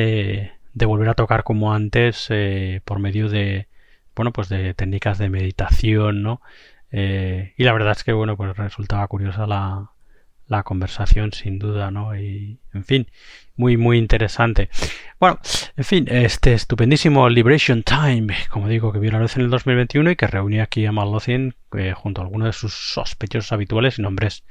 de 0.77 0.85
volver 0.85 1.09
a 1.09 1.14
tocar 1.14 1.42
como 1.42 1.72
antes 1.72 2.27
eh, 2.29 2.83
por 2.85 2.99
medio 2.99 3.31
de 3.31 3.66
bueno 4.14 4.31
pues 4.31 4.51
de 4.51 4.75
técnicas 4.75 5.16
de 5.16 5.31
meditación 5.31 6.22
no 6.22 6.42
eh, 6.92 7.55
y 7.57 7.64
la 7.64 7.72
verdad 7.72 7.92
es 7.92 8.05
que 8.05 8.12
bueno 8.12 8.37
pues 8.37 8.55
resultaba 8.59 9.09
curiosa 9.09 9.46
la, 9.46 9.90
la 10.48 10.62
conversación 10.62 11.32
sin 11.32 11.59
duda 11.59 11.90
no 11.90 12.16
y 12.16 12.59
en 12.72 12.85
fin 12.85 13.11
muy 13.56 13.76
muy 13.76 13.98
interesante 13.98 14.68
bueno 15.18 15.38
en 15.76 15.85
fin 15.85 16.06
este 16.11 16.52
estupendísimo 16.52 17.28
Liberation 17.28 17.82
Time 17.82 18.35
como 18.50 18.68
digo 18.68 18.92
que 18.92 18.98
vio 18.98 19.12
la 19.12 19.20
luz 19.20 19.37
en 19.37 19.42
el 19.42 19.50
2021 19.50 20.11
y 20.11 20.16
que 20.16 20.26
reunía 20.26 20.64
aquí 20.64 20.87
a 20.87 20.92
Malothin 20.92 21.54
eh, 21.76 21.92
junto 21.94 22.20
a 22.20 22.24
algunos 22.24 22.46
de 22.46 22.52
sus 22.52 22.74
sospechosos 22.74 23.52
habituales 23.52 23.98
y 23.98 24.02
nombres 24.02 24.44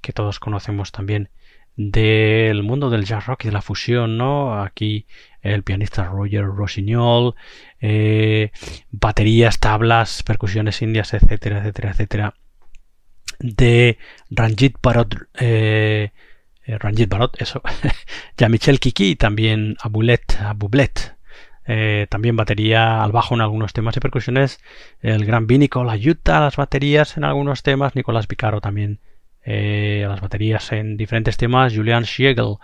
que 0.00 0.12
todos 0.12 0.40
conocemos 0.40 0.92
también 0.92 1.30
del 1.76 2.62
mundo 2.62 2.90
del 2.90 3.04
jazz 3.04 3.26
rock 3.26 3.44
y 3.44 3.48
de 3.48 3.52
la 3.52 3.62
fusión, 3.62 4.16
¿no? 4.16 4.62
Aquí 4.62 5.06
el 5.42 5.62
pianista 5.62 6.04
Roger 6.04 6.44
Rossignol, 6.44 7.34
eh, 7.80 8.50
baterías, 8.90 9.58
tablas, 9.58 10.22
percusiones 10.22 10.82
indias, 10.82 11.14
etcétera, 11.14 11.58
etcétera, 11.58 11.90
etcétera. 11.90 12.34
De 13.38 13.98
Ranjit 14.30 14.76
Barot, 14.82 15.14
eh, 15.38 16.10
eh 16.64 16.78
Ranjit 16.78 17.08
Barot, 17.08 17.40
eso, 17.40 17.62
ya 18.36 18.48
Michel 18.48 18.80
Kiki 18.80 19.10
y 19.10 19.16
también 19.16 19.76
Abulet, 19.80 20.40
Abublet, 20.40 21.16
eh, 21.66 22.06
también 22.10 22.36
batería 22.36 23.02
al 23.02 23.12
bajo 23.12 23.34
en 23.34 23.40
algunos 23.40 23.72
temas 23.72 23.96
y 23.96 24.00
percusiones, 24.00 24.60
el 25.00 25.24
gran 25.24 25.46
B 25.46 25.58
Nicola 25.58 25.92
a 25.92 26.40
las 26.40 26.56
baterías 26.56 27.16
en 27.16 27.24
algunos 27.24 27.62
temas, 27.62 27.94
Nicolás 27.94 28.28
Vicaro 28.28 28.60
también 28.60 29.00
a 29.46 30.08
las 30.08 30.22
baterías 30.22 30.72
en 30.72 30.96
diferentes 30.96 31.36
temas, 31.36 31.74
Julian 31.74 32.06
Schiegel 32.06 32.56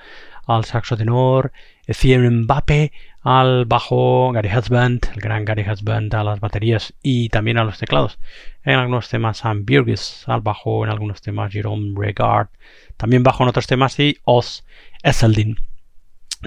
al 0.46 0.64
saxo 0.64 0.96
tenor, 0.96 1.52
Etienne 1.86 2.30
Mbappe 2.30 2.92
al 3.22 3.64
bajo, 3.66 4.32
Gary 4.32 4.50
Husband, 4.56 5.00
el 5.14 5.20
gran 5.20 5.44
Gary 5.44 5.64
Husband 5.68 6.14
a 6.14 6.24
las 6.24 6.40
baterías 6.40 6.94
y 7.02 7.28
también 7.28 7.58
a 7.58 7.64
los 7.64 7.78
teclados. 7.78 8.18
En 8.64 8.78
algunos 8.78 9.08
temas 9.08 9.38
Sam 9.38 9.64
Burgess 9.66 10.24
al 10.26 10.40
bajo, 10.40 10.84
en 10.84 10.90
algunos 10.90 11.20
temas 11.20 11.52
Jerome 11.52 11.92
Regard, 11.96 12.48
también 12.96 13.22
bajo 13.22 13.42
en 13.42 13.50
otros 13.50 13.66
temas 13.66 13.98
y 14.00 14.18
Oz 14.24 14.64
Esseldin 15.02 15.56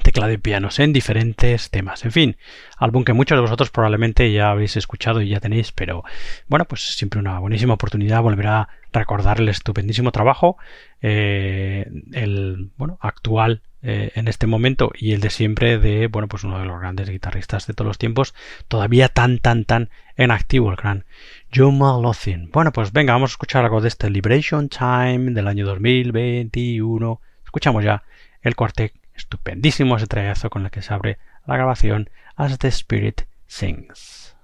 teclado 0.01 0.31
y 0.31 0.37
pianos 0.37 0.79
en 0.79 0.91
diferentes 0.91 1.69
temas. 1.69 2.03
En 2.03 2.11
fin, 2.11 2.37
álbum 2.77 3.03
que 3.03 3.13
muchos 3.13 3.37
de 3.37 3.41
vosotros 3.41 3.69
probablemente 3.69 4.31
ya 4.31 4.49
habéis 4.49 4.75
escuchado 4.75 5.21
y 5.21 5.29
ya 5.29 5.39
tenéis, 5.39 5.71
pero 5.71 6.03
bueno, 6.47 6.65
pues 6.65 6.95
siempre 6.95 7.19
una 7.19 7.39
buenísima 7.39 7.75
oportunidad 7.75 8.23
volver 8.23 8.47
a 8.47 8.69
recordar 8.91 9.39
el 9.39 9.49
estupendísimo 9.49 10.11
trabajo, 10.11 10.57
eh, 11.01 11.85
el 12.11 12.71
bueno, 12.77 12.97
actual 13.01 13.61
eh, 13.85 14.11
en 14.15 14.29
este 14.29 14.47
momento 14.47 14.91
y 14.95 15.11
el 15.11 15.19
de 15.19 15.29
siempre 15.29 15.77
de, 15.77 16.07
bueno, 16.07 16.29
pues 16.29 16.45
uno 16.45 16.57
de 16.57 16.65
los 16.65 16.79
grandes 16.79 17.09
guitarristas 17.09 17.67
de 17.67 17.73
todos 17.73 17.87
los 17.87 17.97
tiempos, 17.97 18.33
todavía 18.69 19.09
tan, 19.09 19.39
tan, 19.39 19.65
tan 19.65 19.89
en 20.15 20.31
activo, 20.31 20.71
el 20.71 20.77
gran 20.77 21.03
John 21.53 21.77
Malothin. 21.77 22.49
Bueno, 22.51 22.71
pues 22.71 22.93
venga, 22.93 23.11
vamos 23.11 23.31
a 23.31 23.33
escuchar 23.33 23.65
algo 23.65 23.81
de 23.81 23.89
este 23.89 24.09
Liberation 24.09 24.69
Time 24.69 25.31
del 25.31 25.49
año 25.49 25.65
2021. 25.65 27.21
Escuchamos 27.43 27.83
ya 27.83 28.03
el 28.41 28.55
cuartet 28.55 28.93
estupendísimo 29.15 29.97
ese 29.97 30.07
trayazo 30.07 30.49
con 30.49 30.63
el 30.63 30.71
que 30.71 30.81
se 30.81 30.93
abre 30.93 31.17
la 31.45 31.57
grabación 31.57 32.09
As 32.37 32.57
the 32.57 32.69
Spirit 32.69 33.23
Sings. 33.47 34.35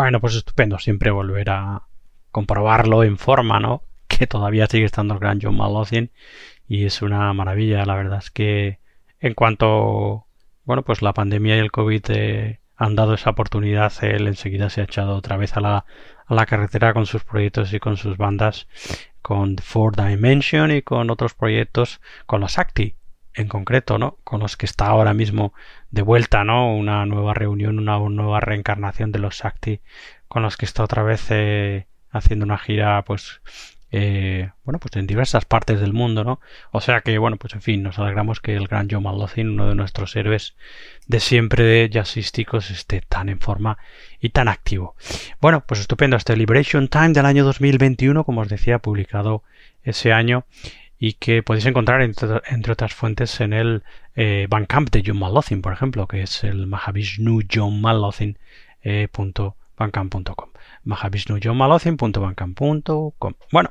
Bueno, 0.00 0.18
pues 0.18 0.34
estupendo, 0.34 0.78
siempre 0.78 1.10
volver 1.10 1.50
a 1.50 1.82
comprobarlo 2.30 3.04
en 3.04 3.18
forma, 3.18 3.60
¿no? 3.60 3.82
Que 4.08 4.26
todavía 4.26 4.66
sigue 4.66 4.86
estando 4.86 5.12
el 5.12 5.20
gran 5.20 5.40
John 5.42 5.58
Malothin 5.58 6.10
y 6.66 6.86
es 6.86 7.02
una 7.02 7.30
maravilla, 7.34 7.84
la 7.84 7.96
verdad 7.96 8.20
es 8.20 8.30
que 8.30 8.78
en 9.20 9.34
cuanto, 9.34 10.24
bueno, 10.64 10.84
pues 10.84 11.02
la 11.02 11.12
pandemia 11.12 11.56
y 11.56 11.58
el 11.58 11.70
COVID 11.70 12.02
eh, 12.08 12.60
han 12.76 12.96
dado 12.96 13.12
esa 13.12 13.28
oportunidad, 13.28 13.92
él 14.00 14.26
enseguida 14.26 14.70
se 14.70 14.80
ha 14.80 14.84
echado 14.84 15.14
otra 15.16 15.36
vez 15.36 15.58
a 15.58 15.60
la, 15.60 15.84
a 16.24 16.34
la 16.34 16.46
carretera 16.46 16.94
con 16.94 17.04
sus 17.04 17.22
proyectos 17.22 17.74
y 17.74 17.78
con 17.78 17.98
sus 17.98 18.16
bandas, 18.16 18.68
con 19.20 19.58
Four 19.58 19.96
Dimension 19.96 20.70
y 20.70 20.80
con 20.80 21.10
otros 21.10 21.34
proyectos, 21.34 22.00
con 22.24 22.40
los 22.40 22.58
Acti 22.58 22.96
en 23.34 23.48
concreto, 23.48 23.98
¿no? 23.98 24.18
Con 24.24 24.40
los 24.40 24.56
que 24.56 24.66
está 24.66 24.86
ahora 24.86 25.14
mismo 25.14 25.52
de 25.90 26.02
vuelta, 26.02 26.44
¿no? 26.44 26.74
Una 26.74 27.06
nueva 27.06 27.34
reunión, 27.34 27.78
una 27.78 27.98
nueva 27.98 28.40
reencarnación 28.40 29.12
de 29.12 29.18
los 29.18 29.44
Acti, 29.44 29.80
con 30.28 30.42
los 30.42 30.56
que 30.56 30.66
está 30.66 30.84
otra 30.84 31.02
vez 31.02 31.26
eh, 31.30 31.86
haciendo 32.10 32.44
una 32.44 32.58
gira, 32.58 33.02
pues, 33.04 33.40
eh, 33.92 34.50
bueno, 34.64 34.78
pues 34.78 34.94
en 34.96 35.06
diversas 35.06 35.44
partes 35.44 35.80
del 35.80 35.92
mundo, 35.92 36.22
¿no? 36.22 36.40
O 36.70 36.80
sea 36.80 37.00
que, 37.00 37.18
bueno, 37.18 37.36
pues 37.36 37.54
en 37.54 37.62
fin, 37.62 37.82
nos 37.82 37.98
alegramos 37.98 38.40
que 38.40 38.54
el 38.54 38.68
gran 38.68 38.88
Joe 38.88 39.00
Malothin, 39.00 39.48
uno 39.48 39.68
de 39.68 39.74
nuestros 39.74 40.14
héroes 40.14 40.54
de 41.06 41.18
siempre 41.18 41.64
de 41.64 41.90
jazzísticos, 41.92 42.70
esté 42.70 43.00
tan 43.00 43.28
en 43.28 43.40
forma 43.40 43.78
y 44.20 44.30
tan 44.30 44.48
activo. 44.48 44.94
Bueno, 45.40 45.64
pues 45.66 45.80
estupendo, 45.80 46.16
este 46.16 46.36
Liberation 46.36 46.88
Time 46.88 47.10
del 47.10 47.26
año 47.26 47.44
2021, 47.44 48.24
como 48.24 48.42
os 48.42 48.48
decía, 48.48 48.78
publicado 48.78 49.42
ese 49.82 50.12
año 50.12 50.44
y 51.00 51.14
que 51.14 51.42
podéis 51.42 51.64
encontrar 51.64 52.02
entre, 52.02 52.72
otras 52.72 52.92
fuentes 52.92 53.40
en 53.40 53.54
el 53.54 53.82
eh, 54.14 54.46
de 54.50 55.02
John 55.04 55.18
Malothin, 55.18 55.62
por 55.62 55.72
ejemplo, 55.72 56.06
que 56.06 56.22
es 56.22 56.44
el 56.44 56.66
Mahavishnu 56.66 57.40
John 57.50 57.80
Malothin, 57.80 58.38
eh, 58.82 59.08
punto 59.10 59.56
Bueno, 63.50 63.70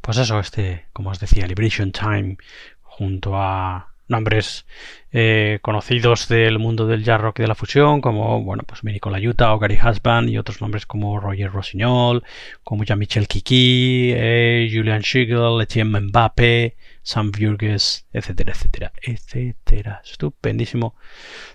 pues 0.00 0.18
eso, 0.18 0.38
este, 0.38 0.86
como 0.92 1.10
os 1.10 1.18
decía, 1.18 1.44
Liberation 1.48 1.90
Time, 1.90 2.36
junto 2.82 3.36
a 3.36 3.92
nombres 4.08 4.66
eh, 5.12 5.58
conocidos 5.62 6.28
del 6.28 6.58
mundo 6.58 6.86
del 6.86 7.04
jazz 7.04 7.20
rock 7.20 7.38
y 7.38 7.42
de 7.42 7.48
la 7.48 7.54
fusión, 7.54 8.00
como 8.00 8.42
bueno, 8.42 8.62
pues 8.66 8.84
Mirico 8.84 9.16
Yuta 9.16 9.52
o 9.54 9.58
Gary 9.58 9.78
Husband, 9.82 10.28
y 10.28 10.38
otros 10.38 10.60
nombres 10.60 10.86
como 10.86 11.18
Roger 11.20 11.50
Rossignol, 11.50 12.22
como 12.62 12.84
Jean-Michel 12.84 13.28
Kiki, 13.28 14.12
eh, 14.14 14.70
Julian 14.72 15.02
Schiegel, 15.02 15.60
Etienne 15.60 16.00
Mbappé, 16.00 16.76
Sam 17.02 17.30
Burgess, 17.30 18.06
etcétera, 18.12 18.52
etcétera, 18.52 18.92
etcétera. 19.02 20.02
Estupendísimo 20.04 20.94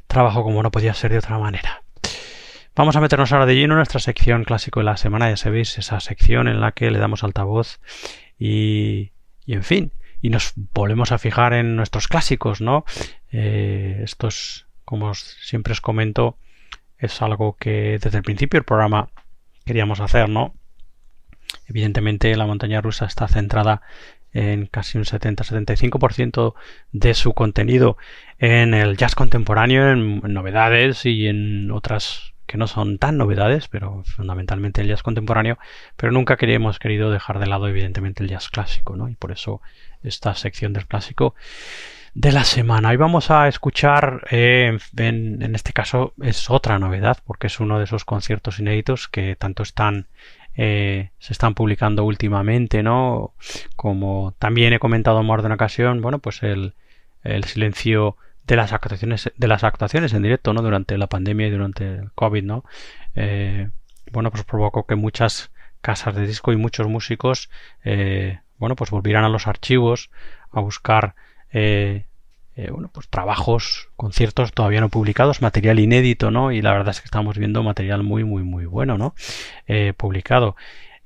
trabajo 0.07 0.43
como 0.43 0.63
no 0.63 0.71
podía 0.71 0.93
ser 0.93 1.11
de 1.11 1.19
otra 1.19 1.37
manera. 1.37 1.83
Vamos 2.73 2.95
a 2.95 3.01
meternos 3.01 3.33
ahora 3.33 3.45
de 3.45 3.55
lleno 3.55 3.73
en 3.73 3.79
nuestra 3.79 3.99
sección 3.99 4.45
clásico 4.45 4.79
de 4.79 4.85
la 4.85 4.95
semana, 4.95 5.29
ya 5.29 5.35
sabéis, 5.35 5.77
esa 5.77 5.99
sección 5.99 6.47
en 6.47 6.61
la 6.61 6.71
que 6.71 6.89
le 6.89 6.99
damos 6.99 7.23
altavoz 7.23 7.79
y, 8.39 9.11
y 9.45 9.53
en 9.53 9.63
fin, 9.63 9.91
y 10.21 10.29
nos 10.29 10.53
volvemos 10.73 11.11
a 11.11 11.17
fijar 11.17 11.53
en 11.53 11.75
nuestros 11.75 12.07
clásicos, 12.07 12.61
¿no? 12.61 12.85
Eh, 13.31 14.01
estos, 14.03 14.67
como 14.85 15.13
siempre 15.13 15.73
os 15.73 15.81
comento, 15.81 16.37
es 16.97 17.21
algo 17.21 17.55
que 17.59 17.99
desde 18.01 18.17
el 18.17 18.23
principio 18.23 18.59
del 18.59 18.65
programa 18.65 19.09
queríamos 19.65 19.99
hacer, 19.99 20.29
¿no? 20.29 20.53
Evidentemente 21.67 22.35
la 22.35 22.45
montaña 22.45 22.81
rusa 22.81 23.05
está 23.05 23.27
centrada 23.27 23.81
en 24.33 24.65
casi 24.65 24.97
un 24.97 25.03
70-75% 25.03 26.53
de 26.91 27.13
su 27.13 27.33
contenido 27.33 27.97
en 28.39 28.73
el 28.73 28.95
jazz 28.95 29.15
contemporáneo, 29.15 29.91
en 29.91 30.21
novedades 30.21 31.05
y 31.05 31.27
en 31.27 31.69
otras 31.71 32.30
que 32.51 32.57
no 32.57 32.67
son 32.67 32.97
tan 32.97 33.17
novedades, 33.17 33.69
pero 33.69 34.03
fundamentalmente 34.03 34.81
el 34.81 34.89
jazz 34.89 35.03
contemporáneo, 35.03 35.57
pero 35.95 36.11
nunca 36.11 36.35
queríamos 36.35 36.79
querido 36.79 37.09
dejar 37.09 37.39
de 37.39 37.47
lado 37.47 37.69
evidentemente 37.69 38.23
el 38.23 38.29
jazz 38.29 38.49
clásico, 38.49 38.97
¿no? 38.97 39.07
Y 39.07 39.15
por 39.15 39.31
eso 39.31 39.61
esta 40.03 40.35
sección 40.35 40.73
del 40.73 40.85
clásico 40.85 41.33
de 42.13 42.33
la 42.33 42.43
semana. 42.43 42.89
Hoy 42.89 42.97
vamos 42.97 43.31
a 43.31 43.47
escuchar, 43.47 44.27
eh, 44.31 44.77
en, 44.97 45.55
este 45.55 45.71
caso 45.71 46.13
es 46.21 46.49
otra 46.49 46.77
novedad, 46.77 47.19
porque 47.25 47.47
es 47.47 47.61
uno 47.61 47.77
de 47.77 47.85
esos 47.85 48.03
conciertos 48.03 48.59
inéditos 48.59 49.07
que 49.07 49.37
tanto 49.37 49.63
están 49.63 50.07
eh, 50.57 51.11
se 51.19 51.31
están 51.31 51.53
publicando 51.53 52.03
últimamente, 52.03 52.83
¿no? 52.83 53.33
Como 53.77 54.33
también 54.39 54.73
he 54.73 54.79
comentado 54.79 55.21
en 55.21 55.27
más 55.27 55.41
de 55.41 55.45
una 55.45 55.55
ocasión, 55.55 56.01
bueno, 56.01 56.19
pues 56.19 56.43
el 56.43 56.73
silencio 57.45 58.17
de 58.47 58.55
las 58.55 58.73
actuaciones 58.73 59.31
de 59.35 59.47
las 59.47 59.63
actuaciones 59.63 60.13
en 60.13 60.23
directo, 60.23 60.53
¿no? 60.53 60.61
Durante 60.61 60.97
la 60.97 61.07
pandemia 61.07 61.47
y 61.47 61.51
durante 61.51 61.95
el 61.95 62.11
COVID, 62.13 62.43
¿no? 62.43 62.65
Eh, 63.15 63.69
bueno, 64.11 64.31
pues 64.31 64.43
provocó 64.43 64.85
que 64.85 64.95
muchas 64.95 65.51
casas 65.81 66.15
de 66.15 66.27
disco 66.27 66.51
y 66.51 66.57
muchos 66.57 66.87
músicos 66.87 67.49
bueno, 68.61 68.75
pues 68.75 68.91
volvieran 68.91 69.23
a 69.23 69.29
los 69.29 69.47
archivos 69.47 70.11
a 70.51 70.59
buscar 70.59 71.15
eh, 71.51 72.05
eh, 72.55 72.69
bueno, 72.69 72.91
pues 72.93 73.07
trabajos, 73.07 73.89
conciertos 73.95 74.51
todavía 74.51 74.81
no 74.81 74.89
publicados, 74.89 75.41
material 75.41 75.79
inédito, 75.79 76.29
¿no? 76.29 76.51
Y 76.51 76.61
la 76.61 76.71
verdad 76.71 76.89
es 76.89 77.01
que 77.01 77.05
estamos 77.05 77.37
viendo 77.37 77.63
material 77.63 78.03
muy, 78.03 78.23
muy, 78.23 78.43
muy 78.43 78.65
bueno, 78.65 78.97
¿no? 78.97 79.15
Eh, 79.67 79.93
publicado. 79.97 80.55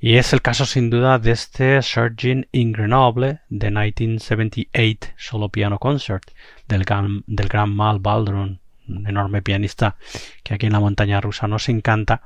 Y 0.05 0.17
es 0.17 0.33
el 0.33 0.43
caso 0.43 0.67
sin 0.67 0.91
duda 0.91 1.17
de 1.17 1.31
este 1.31 1.81
Surgeon 1.81 2.45
in 2.51 2.73
Grenoble 2.73 3.39
de 3.49 3.71
1978 3.71 5.13
Solo 5.17 5.49
Piano 5.49 5.79
Concert 5.79 6.29
del 6.67 6.83
gran, 6.83 7.75
Mal 7.75 7.97
Baldron, 7.97 8.61
un 8.87 9.07
enorme 9.07 9.41
pianista 9.41 9.95
que 10.43 10.53
aquí 10.53 10.67
en 10.67 10.73
la 10.73 10.79
montaña 10.79 11.21
rusa 11.21 11.47
nos 11.47 11.69
encanta, 11.69 12.21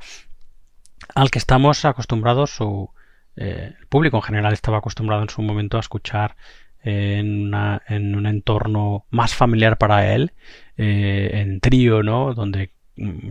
al 1.15 1.31
que 1.31 1.39
estamos 1.39 1.85
acostumbrados 1.85 2.49
su, 2.49 2.89
eh, 3.37 3.73
el 3.79 3.87
público 3.87 4.17
en 4.17 4.23
general 4.23 4.51
estaba 4.51 4.79
acostumbrado 4.79 5.21
en 5.21 5.29
su 5.29 5.41
momento 5.41 5.77
a 5.77 5.79
escuchar 5.79 6.35
en, 6.83 7.53
un 7.53 8.25
entorno 8.25 9.05
más 9.09 9.33
familiar 9.33 9.77
para 9.77 10.13
él, 10.13 10.33
eh, 10.75 11.29
en 11.31 11.61
trío, 11.61 12.03
¿no? 12.03 12.33
Donde 12.33 12.73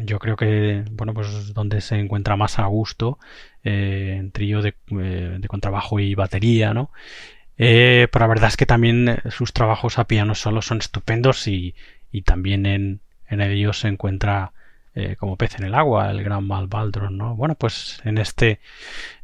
yo 0.04 0.18
creo 0.18 0.36
que, 0.36 0.84
bueno, 0.92 1.14
pues 1.14 1.54
donde 1.54 1.80
se 1.80 1.98
encuentra 1.98 2.36
más 2.36 2.58
a 2.58 2.66
gusto, 2.66 3.18
eh, 3.64 4.16
en 4.18 4.30
trío 4.32 4.62
de, 4.62 4.74
contrabajo 5.48 6.00
y 6.00 6.14
batería, 6.14 6.74
¿no? 6.74 6.90
pero 7.56 8.20
la 8.20 8.26
verdad 8.28 8.48
es 8.48 8.56
que 8.56 8.66
también 8.66 9.18
sus 9.30 9.52
trabajos 9.52 9.98
a 9.98 10.06
piano 10.06 10.36
solo 10.36 10.62
son 10.62 10.78
estupendos 10.78 11.48
y, 11.48 11.74
también 12.24 12.66
en, 12.66 13.00
en 13.28 13.40
ellos 13.40 13.80
se 13.80 13.88
encuentra 13.88 14.52
eh, 15.00 15.14
como 15.14 15.36
pez 15.36 15.54
en 15.60 15.64
el 15.64 15.74
agua, 15.76 16.10
el 16.10 16.24
gran 16.24 16.44
Mal 16.44 16.66
Baldron, 16.66 17.16
¿no? 17.16 17.36
Bueno, 17.36 17.54
pues 17.54 18.00
en 18.04 18.18
este 18.18 18.58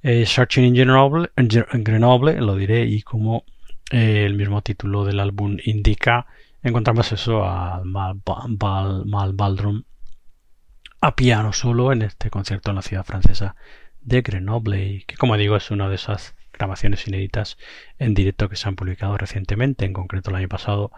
eh, 0.05 0.25
Searching 0.25 0.65
in 0.67 0.75
Grenoble, 0.75 2.41
lo 2.41 2.55
diré, 2.55 2.85
y 2.85 3.03
como 3.03 3.45
eh, 3.91 4.25
el 4.25 4.35
mismo 4.35 4.63
título 4.63 5.05
del 5.05 5.19
álbum 5.19 5.57
indica, 5.65 6.27
encontramos 6.63 7.11
eso 7.11 7.45
al 7.45 7.87
Mal, 7.87 8.21
Mal 9.05 9.33
Baldron 9.33 9.85
a 11.05 11.17
piano 11.17 11.53
solo 11.53 11.93
en 11.93 12.01
este 12.01 12.31
concierto 12.31 12.71
en 12.71 12.77
la 12.77 12.83
ciudad 12.83 13.05
francesa 13.05 13.57
de 14.01 14.23
Grenoble, 14.23 15.05
que 15.07 15.17
como 15.17 15.37
digo 15.37 15.55
es 15.55 15.71
una 15.71 15.91
de 15.91 15.97
esas 15.97 16.35
grabaciones 16.51 17.07
inéditas 17.07 17.59
en 17.99 18.15
directo 18.15 18.49
que 18.49 18.57
se 18.57 18.69
han 18.69 18.75
publicado 18.75 19.19
recientemente, 19.19 19.85
en 19.85 19.93
concreto 19.93 20.31
el 20.31 20.37
año 20.37 20.49
pasado 20.49 20.93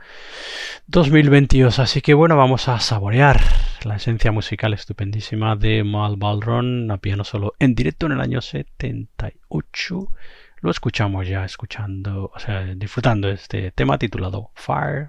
2022. 0.87 1.81
Así 1.81 2.03
que 2.03 2.15
bueno, 2.15 2.37
vamos 2.37 2.69
a 2.69 2.79
saborear 2.79 3.41
la 3.83 3.97
esencia 3.97 4.31
musical 4.31 4.75
estupendísima 4.75 5.57
de 5.57 5.83
Mal 5.83 6.17
Baldron 6.17 6.89
a 6.93 6.99
piano 6.99 7.25
solo 7.25 7.55
en 7.59 7.75
directo 7.75 8.07
en 8.07 8.13
el 8.13 8.21
año 8.21 8.41
78. 8.41 10.09
Lo 10.61 10.71
escuchamos 10.71 11.27
ya 11.27 11.45
escuchando, 11.45 12.31
o 12.33 12.39
sea, 12.39 12.63
disfrutando 12.63 13.29
este 13.29 13.73
tema 13.73 13.99
titulado 13.99 14.51
Fire 14.55 15.09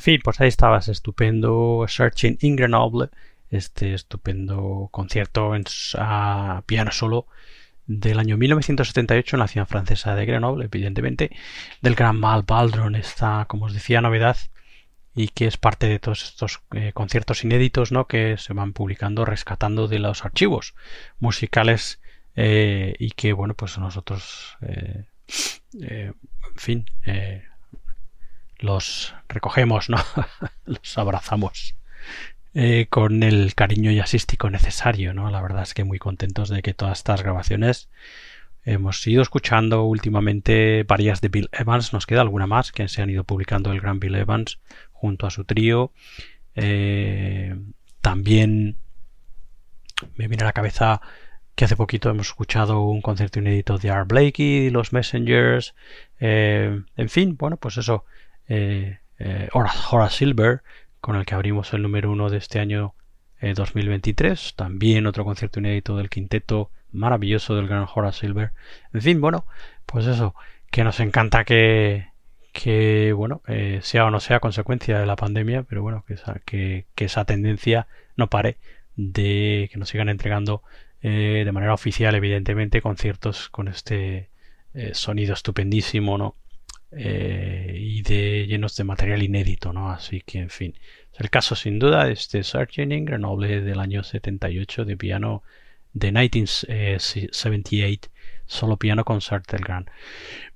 En 0.00 0.02
fin, 0.02 0.20
pues 0.24 0.40
ahí 0.40 0.48
estabas, 0.48 0.88
estupendo 0.88 1.84
Searching 1.86 2.38
in 2.40 2.56
Grenoble, 2.56 3.10
este 3.50 3.92
estupendo 3.92 4.88
concierto 4.90 5.54
en, 5.54 5.64
a 5.98 6.62
piano 6.64 6.90
solo 6.90 7.26
del 7.86 8.18
año 8.18 8.38
1978 8.38 9.36
en 9.36 9.40
la 9.40 9.46
ciudad 9.46 9.68
francesa 9.68 10.14
de 10.14 10.24
Grenoble, 10.24 10.64
evidentemente, 10.64 11.30
del 11.82 11.96
gran 11.96 12.18
Mal 12.18 12.44
Baldron, 12.46 12.94
esta, 12.94 13.44
como 13.46 13.66
os 13.66 13.74
decía, 13.74 14.00
novedad 14.00 14.38
y 15.14 15.28
que 15.28 15.46
es 15.46 15.58
parte 15.58 15.86
de 15.86 15.98
todos 15.98 16.24
estos 16.24 16.62
eh, 16.74 16.92
conciertos 16.94 17.44
inéditos 17.44 17.92
¿no? 17.92 18.06
que 18.06 18.38
se 18.38 18.54
van 18.54 18.72
publicando, 18.72 19.26
rescatando 19.26 19.86
de 19.86 19.98
los 19.98 20.24
archivos 20.24 20.74
musicales 21.18 22.00
eh, 22.36 22.94
y 22.98 23.10
que, 23.10 23.34
bueno, 23.34 23.52
pues 23.52 23.76
nosotros, 23.76 24.56
eh, 24.62 25.04
en 25.74 26.14
fin, 26.56 26.86
los 28.60 29.14
recogemos, 29.28 29.88
¿no? 29.88 29.98
los 30.64 30.98
abrazamos 30.98 31.74
eh, 32.54 32.86
con 32.88 33.22
el 33.22 33.54
cariño 33.54 33.92
jazzístico 33.92 34.50
necesario, 34.50 35.14
¿no? 35.14 35.30
La 35.30 35.42
verdad 35.42 35.62
es 35.62 35.74
que 35.74 35.84
muy 35.84 35.98
contentos 35.98 36.48
de 36.48 36.62
que 36.62 36.74
todas 36.74 36.98
estas 36.98 37.22
grabaciones 37.22 37.90
hemos 38.64 39.06
ido 39.06 39.22
escuchando 39.22 39.84
últimamente 39.84 40.84
varias 40.86 41.20
de 41.20 41.28
Bill 41.28 41.48
Evans, 41.52 41.92
nos 41.92 42.06
queda 42.06 42.20
alguna 42.20 42.46
más 42.46 42.72
que 42.72 42.88
se 42.88 43.02
han 43.02 43.10
ido 43.10 43.24
publicando 43.24 43.72
el 43.72 43.80
gran 43.80 44.00
Bill 44.00 44.16
Evans 44.16 44.58
junto 44.92 45.26
a 45.26 45.30
su 45.30 45.44
trío. 45.44 45.92
Eh, 46.54 47.56
también 48.00 48.76
me 50.16 50.28
viene 50.28 50.42
a 50.42 50.46
la 50.46 50.52
cabeza 50.52 51.00
que 51.54 51.64
hace 51.64 51.76
poquito 51.76 52.10
hemos 52.10 52.28
escuchado 52.28 52.80
un 52.80 53.02
concierto 53.02 53.38
inédito 53.38 53.78
de 53.78 53.90
Art 53.90 54.08
Blakey, 54.08 54.70
los 54.70 54.92
Messengers, 54.92 55.74
eh, 56.18 56.82
en 56.96 57.08
fin, 57.08 57.36
bueno, 57.36 57.56
pues 57.58 57.76
eso, 57.76 58.04
eh, 58.50 58.98
eh 59.18 59.48
Horace 59.52 60.18
Silver, 60.18 60.62
con 61.00 61.16
el 61.16 61.24
que 61.24 61.34
abrimos 61.34 61.72
el 61.72 61.82
número 61.82 62.10
uno 62.10 62.28
de 62.28 62.38
este 62.38 62.58
año 62.60 62.94
2023. 63.40 64.48
Eh, 64.48 64.52
También 64.56 65.06
otro 65.06 65.24
concierto 65.24 65.60
inédito 65.60 65.96
del 65.96 66.10
quinteto 66.10 66.70
maravilloso 66.92 67.54
del 67.54 67.68
gran 67.68 67.86
Horace 67.94 68.20
Silver. 68.20 68.52
En 68.92 69.00
fin, 69.00 69.20
bueno, 69.20 69.46
pues 69.86 70.06
eso, 70.06 70.34
que 70.70 70.84
nos 70.84 71.00
encanta 71.00 71.44
que, 71.44 72.08
que 72.52 73.12
bueno, 73.14 73.40
eh, 73.46 73.80
sea 73.82 74.06
o 74.06 74.10
no 74.10 74.20
sea 74.20 74.40
consecuencia 74.40 74.98
de 74.98 75.06
la 75.06 75.16
pandemia, 75.16 75.62
pero 75.62 75.82
bueno, 75.82 76.04
que 76.06 76.14
esa, 76.14 76.40
que, 76.44 76.86
esa 76.96 77.24
tendencia 77.24 77.86
no 78.16 78.28
pare 78.28 78.58
de 78.96 79.70
que 79.72 79.78
nos 79.78 79.88
sigan 79.88 80.08
entregando 80.08 80.62
de 81.02 81.50
manera 81.50 81.72
oficial, 81.72 82.14
evidentemente, 82.14 82.82
conciertos 82.82 83.48
con 83.48 83.68
este 83.68 84.28
sonido 84.92 85.32
estupendísimo, 85.32 86.18
¿no? 86.18 86.36
Eh, 86.92 87.76
y 87.78 88.02
de 88.02 88.46
llenos 88.48 88.74
de 88.76 88.84
material 88.84 89.22
inédito, 89.22 89.72
¿no? 89.72 89.90
Así 89.90 90.22
que, 90.22 90.38
en 90.38 90.50
fin, 90.50 90.74
es 91.12 91.20
el 91.20 91.30
caso 91.30 91.54
sin 91.54 91.78
duda 91.78 92.04
de 92.04 92.12
este 92.12 92.42
Searching 92.42 93.04
Grenoble 93.04 93.60
del 93.60 93.78
año 93.78 94.02
78 94.02 94.84
de 94.84 94.96
piano 94.96 95.42
de 95.92 96.12
1978, 96.12 98.10
solo 98.46 98.76
piano 98.76 99.04
concert 99.04 99.48
del 99.50 99.62
gran 99.62 99.86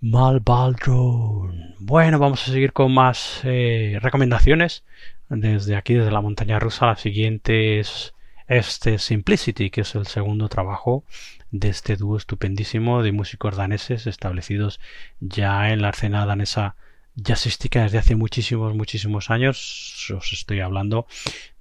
Mal 0.01 0.41
Baldron. 0.41 1.74
Bueno, 1.78 2.18
vamos 2.18 2.49
a 2.49 2.53
seguir 2.53 2.72
con 2.72 2.93
más 2.93 3.41
eh, 3.45 3.99
recomendaciones 4.01 4.85
desde 5.28 5.76
aquí, 5.76 5.95
desde 5.95 6.11
la 6.11 6.20
montaña 6.20 6.59
rusa. 6.59 6.87
La 6.87 6.97
siguiente 6.97 7.78
es 7.80 8.14
este 8.47 8.99
Simplicity, 8.99 9.71
que 9.71 9.83
es 9.83 9.95
el 9.95 10.07
segundo 10.07 10.49
trabajo 10.49 11.05
de 11.51 11.69
este 11.69 11.97
dúo 11.97 12.17
estupendísimo 12.17 13.03
de 13.03 13.13
músicos 13.13 13.57
daneses 13.57 14.07
establecidos 14.07 14.81
ya 15.21 15.71
en 15.71 15.83
la 15.83 15.91
escena 15.91 16.27
danesa 16.27 16.77
jazzística 17.17 17.83
desde 17.83 17.99
hace 17.99 18.17
muchísimos, 18.17 18.75
muchísimos 18.75 19.31
años. 19.31 20.11
Os 20.17 20.33
estoy 20.33 20.61
hablando 20.61 21.07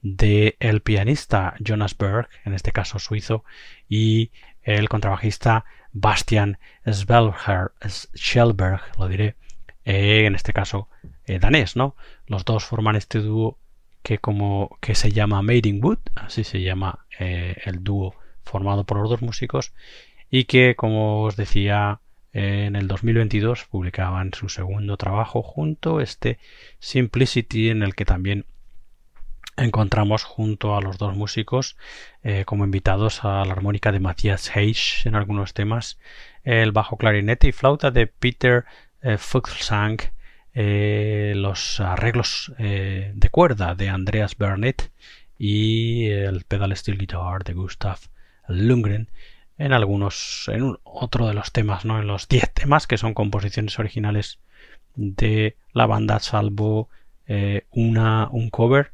de 0.01 0.57
el 0.59 0.81
pianista 0.81 1.55
Jonas 1.59 1.97
Berg, 1.97 2.27
en 2.43 2.53
este 2.53 2.71
caso 2.71 2.99
suizo, 2.99 3.43
y 3.87 4.31
el 4.63 4.89
contrabajista 4.89 5.65
Bastian 5.91 6.57
Schellberg, 8.15 8.81
lo 8.97 9.07
diré, 9.07 9.35
eh, 9.85 10.25
en 10.25 10.35
este 10.35 10.53
caso 10.53 10.87
eh, 11.25 11.39
danés, 11.39 11.75
¿no? 11.75 11.95
Los 12.25 12.45
dos 12.45 12.65
forman 12.65 12.95
este 12.95 13.19
dúo 13.19 13.59
que 14.03 14.19
como 14.19 14.77
que 14.81 14.95
se 14.95 15.11
llama 15.11 15.41
Made 15.41 15.67
in 15.69 15.83
Wood, 15.83 15.99
así 16.15 16.43
se 16.43 16.61
llama 16.61 17.05
eh, 17.19 17.55
el 17.65 17.83
dúo 17.83 18.15
formado 18.43 18.83
por 18.83 18.97
los 18.99 19.09
dos 19.09 19.21
músicos 19.21 19.73
y 20.29 20.45
que, 20.45 20.75
como 20.75 21.23
os 21.23 21.35
decía, 21.35 22.01
en 22.33 22.75
el 22.75 22.87
2022 22.87 23.65
publicaban 23.65 24.33
su 24.33 24.49
segundo 24.49 24.97
trabajo 24.97 25.41
junto, 25.43 26.01
este 26.01 26.39
Simplicity, 26.79 27.69
en 27.69 27.83
el 27.83 27.95
que 27.95 28.05
también 28.05 28.45
encontramos 29.55 30.23
junto 30.23 30.75
a 30.75 30.81
los 30.81 30.97
dos 30.97 31.15
músicos 31.15 31.77
eh, 32.23 32.43
como 32.45 32.65
invitados 32.65 33.23
a 33.23 33.45
la 33.45 33.53
armónica 33.53 33.91
de 33.91 33.99
Matthias 33.99 34.55
Heisch 34.55 35.05
en 35.05 35.15
algunos 35.15 35.53
temas, 35.53 35.99
el 36.43 36.71
bajo 36.71 36.97
clarinete 36.97 37.47
y 37.47 37.51
flauta 37.51 37.91
de 37.91 38.07
Peter 38.07 38.65
eh, 39.01 39.17
Fuchsang, 39.17 39.97
eh, 40.53 41.33
los 41.35 41.79
arreglos 41.79 42.53
de 42.57 43.29
cuerda 43.31 43.75
de 43.75 43.89
Andreas 43.89 44.37
Burnett 44.37 44.91
y 45.37 46.07
el 46.09 46.43
pedal 46.45 46.75
steel 46.75 46.97
guitar 46.97 47.43
de 47.43 47.53
Gustav 47.53 47.97
Lundgren 48.47 49.09
en 49.57 49.73
algunos, 49.73 50.49
en 50.51 50.77
otro 50.83 51.27
de 51.27 51.33
los 51.33 51.51
temas, 51.51 51.85
¿no? 51.85 51.99
En 51.99 52.07
los 52.07 52.27
10 52.27 52.53
temas 52.53 52.87
que 52.87 52.97
son 52.97 53.13
composiciones 53.13 53.79
originales 53.79 54.39
de 54.95 55.55
la 55.73 55.85
banda, 55.85 56.19
salvo 56.19 56.89
eh, 57.27 57.65
una, 57.71 58.27
un 58.31 58.49
cover, 58.49 58.91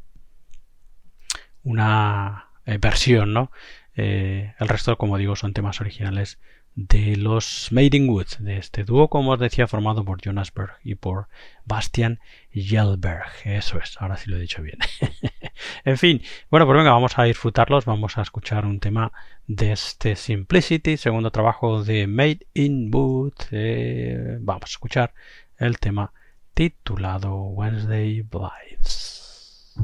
una 1.64 2.50
eh, 2.66 2.78
versión, 2.80 3.34
¿no? 3.34 3.52
Eh, 3.96 4.54
el 4.60 4.68
resto, 4.68 4.98
como 4.98 5.18
digo, 5.18 5.36
son 5.36 5.54
temas 5.54 5.82
originales 5.82 6.40
de 6.88 7.18
los 7.18 7.72
Made 7.72 7.98
in 7.98 8.10
Woods, 8.10 8.38
de 8.40 8.58
este 8.58 8.86
dúo, 8.86 9.10
como 9.10 9.32
os 9.32 9.40
decía, 9.40 9.68
formado 9.68 10.06
por 10.06 10.22
Jonas 10.22 10.54
Berg 10.54 10.78
y 10.82 10.96
por 10.96 11.28
Bastian 11.66 12.20
Jelberg. 12.54 13.28
Eso 13.44 13.80
es, 13.80 13.98
ahora 14.00 14.16
sí 14.16 14.30
lo 14.30 14.38
he 14.38 14.42
dicho 14.42 14.62
bien. 14.62 14.78
en 15.84 15.98
fin, 15.98 16.22
bueno, 16.50 16.66
pues 16.66 16.78
venga, 16.78 16.92
vamos 16.92 17.20
a 17.20 17.24
disfrutarlos, 17.24 17.84
vamos 17.84 18.18
a 18.18 18.22
escuchar 18.22 18.66
un 18.66 18.80
tema 18.80 19.12
de 19.46 19.74
este 19.74 20.16
Simplicity, 20.16 20.96
segundo 20.96 21.32
trabajo 21.32 21.84
de 21.84 22.08
Made 22.08 22.48
in 22.54 22.90
Wood. 22.94 23.34
Eh, 23.52 24.38
vamos 24.40 24.64
a 24.64 24.72
escuchar 24.72 25.14
el 25.58 25.80
tema 25.80 26.14
titulado 26.54 27.36
Wednesday 27.36 28.22
Blights. 28.22 29.76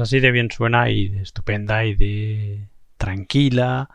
Así 0.00 0.20
de 0.20 0.30
bien 0.30 0.50
suena 0.50 0.90
y 0.90 1.08
de 1.08 1.22
estupenda 1.22 1.84
y 1.84 1.94
de 1.94 2.68
tranquila. 2.96 3.90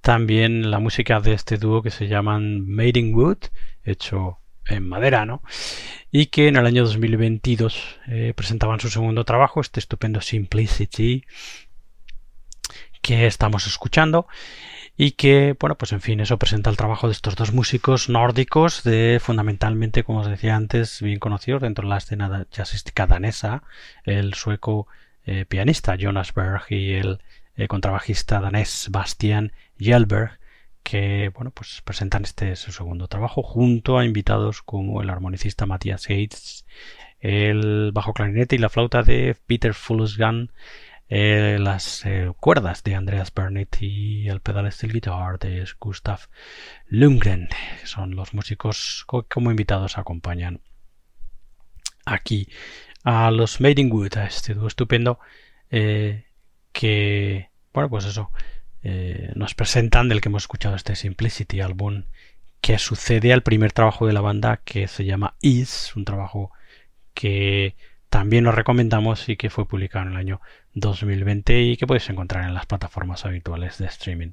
También 0.00 0.70
la 0.70 0.78
música 0.78 1.20
de 1.20 1.32
este 1.32 1.58
dúo 1.58 1.82
que 1.82 1.90
se 1.90 2.08
llaman 2.08 2.66
Made 2.68 2.98
in 2.98 3.14
Wood, 3.14 3.38
hecho 3.84 4.38
en 4.66 4.88
madera, 4.88 5.26
¿no? 5.26 5.42
Y 6.10 6.26
que 6.26 6.48
en 6.48 6.56
el 6.56 6.66
año 6.66 6.84
2022 6.84 7.98
eh, 8.08 8.32
presentaban 8.36 8.80
su 8.80 8.88
segundo 8.88 9.24
trabajo, 9.24 9.60
este 9.60 9.80
estupendo 9.80 10.20
Simplicity 10.20 11.24
que 13.00 13.26
estamos 13.26 13.66
escuchando 13.66 14.26
y 14.96 15.12
que, 15.12 15.56
bueno, 15.60 15.76
pues 15.76 15.92
en 15.92 16.00
fin, 16.00 16.20
eso 16.20 16.38
presenta 16.38 16.70
el 16.70 16.76
trabajo 16.76 17.06
de 17.06 17.12
estos 17.12 17.36
dos 17.36 17.52
músicos 17.52 18.08
nórdicos 18.08 18.82
de 18.82 19.20
fundamentalmente, 19.22 20.04
como 20.04 20.20
os 20.20 20.26
decía 20.26 20.56
antes, 20.56 21.02
bien 21.02 21.18
conocidos 21.18 21.62
dentro 21.62 21.82
de 21.84 21.90
la 21.90 21.98
escena 21.98 22.46
jazzística 22.50 23.06
danesa, 23.06 23.62
el 24.04 24.34
sueco 24.34 24.88
eh, 25.26 25.44
pianista 25.44 25.96
Jonas 25.96 26.32
Berg 26.32 26.62
y 26.70 26.92
el 26.92 27.20
eh, 27.56 27.66
contrabajista 27.66 28.40
danés 28.40 28.88
Bastian 28.92 29.52
Jelberg, 29.76 30.38
que 30.84 31.30
bueno, 31.34 31.50
pues 31.50 31.82
presentan 31.84 32.22
este 32.22 32.54
su 32.54 32.70
segundo 32.70 33.08
trabajo 33.08 33.42
junto 33.42 33.98
a 33.98 34.04
invitados 34.04 34.62
como 34.62 35.02
el 35.02 35.10
armonicista 35.10 35.66
Matthias 35.66 36.08
Heitz, 36.08 36.64
el 37.18 37.90
bajo 37.92 38.12
clarinete 38.12 38.54
y 38.54 38.58
la 38.58 38.68
flauta 38.68 39.02
de 39.02 39.36
Peter 39.46 39.74
Fulsgan, 39.74 40.52
eh, 41.08 41.58
las 41.60 42.04
cuerdas 42.38 42.84
de 42.84 42.94
Andreas 42.94 43.34
Bernit 43.34 43.76
y 43.80 44.28
el 44.28 44.40
pedal 44.40 44.70
steel 44.70 45.00
de 45.00 45.68
Gustav 45.80 46.20
Lundgren, 46.86 47.48
son 47.84 48.14
los 48.14 48.32
músicos 48.32 49.04
que 49.10 49.22
como 49.28 49.50
invitados 49.50 49.98
acompañan 49.98 50.60
aquí 52.06 52.48
a 53.06 53.30
los 53.30 53.60
Made 53.60 53.80
in 53.80 53.92
Wood, 53.92 54.18
a 54.18 54.26
este 54.26 54.52
dúo 54.52 54.66
estupendo 54.66 55.20
eh, 55.70 56.24
que, 56.72 57.50
bueno, 57.72 57.88
pues 57.88 58.04
eso, 58.04 58.32
eh, 58.82 59.30
nos 59.36 59.54
presentan 59.54 60.08
del 60.08 60.20
que 60.20 60.28
hemos 60.28 60.42
escuchado 60.42 60.74
este 60.74 60.96
Simplicity 60.96 61.60
álbum 61.60 62.02
que 62.60 62.78
sucede 62.78 63.32
al 63.32 63.44
primer 63.44 63.70
trabajo 63.70 64.08
de 64.08 64.12
la 64.12 64.22
banda 64.22 64.60
que 64.64 64.88
se 64.88 65.04
llama 65.04 65.36
Is, 65.40 65.94
un 65.94 66.04
trabajo 66.04 66.50
que 67.14 67.76
también 68.10 68.42
nos 68.42 68.56
recomendamos 68.56 69.28
y 69.28 69.36
que 69.36 69.50
fue 69.50 69.68
publicado 69.68 70.06
en 70.06 70.12
el 70.12 70.18
año 70.18 70.40
2020 70.74 71.62
y 71.62 71.76
que 71.76 71.86
podéis 71.86 72.10
encontrar 72.10 72.44
en 72.44 72.54
las 72.54 72.66
plataformas 72.66 73.24
habituales 73.24 73.78
de 73.78 73.86
streaming 73.86 74.32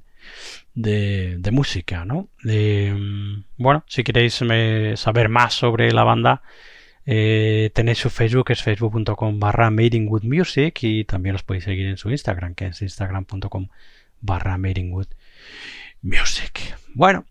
de, 0.74 1.48
música, 1.52 2.04
¿no? 2.04 2.28
Mm, 2.42 3.44
bueno, 3.56 3.84
si 3.86 4.02
queréis 4.02 4.42
eh, 4.42 4.94
saber 4.96 5.28
más 5.28 5.54
sobre 5.54 5.92
la 5.92 6.02
banda, 6.02 6.42
eh, 7.06 7.70
tenéis 7.74 7.98
su 7.98 8.10
Facebook, 8.10 8.50
es 8.50 8.62
facebook.com 8.62 9.38
barra 9.38 9.70
Music 9.70 10.78
y 10.82 11.04
también 11.04 11.34
los 11.34 11.42
podéis 11.42 11.64
seguir 11.64 11.86
en 11.86 11.96
su 11.96 12.10
Instagram, 12.10 12.54
que 12.54 12.66
es 12.66 12.82
instagram.com 12.82 13.68
barra 14.20 14.58
Music. 16.02 16.76
Bueno, 16.94 17.24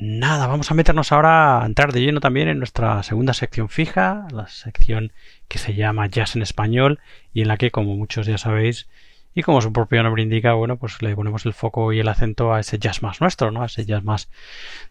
nada, 0.00 0.46
vamos 0.46 0.70
a 0.70 0.74
meternos 0.74 1.12
ahora 1.12 1.62
a 1.62 1.66
entrar 1.66 1.92
de 1.92 2.00
lleno 2.00 2.20
también 2.20 2.48
en 2.48 2.58
nuestra 2.58 3.02
segunda 3.02 3.34
sección 3.34 3.68
fija, 3.68 4.26
la 4.32 4.48
sección 4.48 5.12
que 5.48 5.58
se 5.58 5.74
llama 5.74 6.06
Jazz 6.06 6.36
en 6.36 6.42
Español 6.42 7.00
y 7.32 7.42
en 7.42 7.48
la 7.48 7.56
que, 7.56 7.70
como 7.70 7.96
muchos 7.96 8.26
ya 8.26 8.38
sabéis, 8.38 8.88
y 9.34 9.42
como 9.42 9.60
su 9.60 9.72
propio 9.72 10.02
nombre 10.02 10.22
indica, 10.22 10.54
bueno, 10.54 10.78
pues 10.78 11.00
le 11.00 11.14
ponemos 11.14 11.46
el 11.46 11.52
foco 11.52 11.92
y 11.92 12.00
el 12.00 12.08
acento 12.08 12.52
a 12.52 12.60
ese 12.60 12.78
jazz 12.78 13.02
más 13.02 13.20
nuestro, 13.20 13.50
¿no? 13.52 13.62
A 13.62 13.66
ese 13.66 13.84
jazz 13.84 14.02
más 14.02 14.28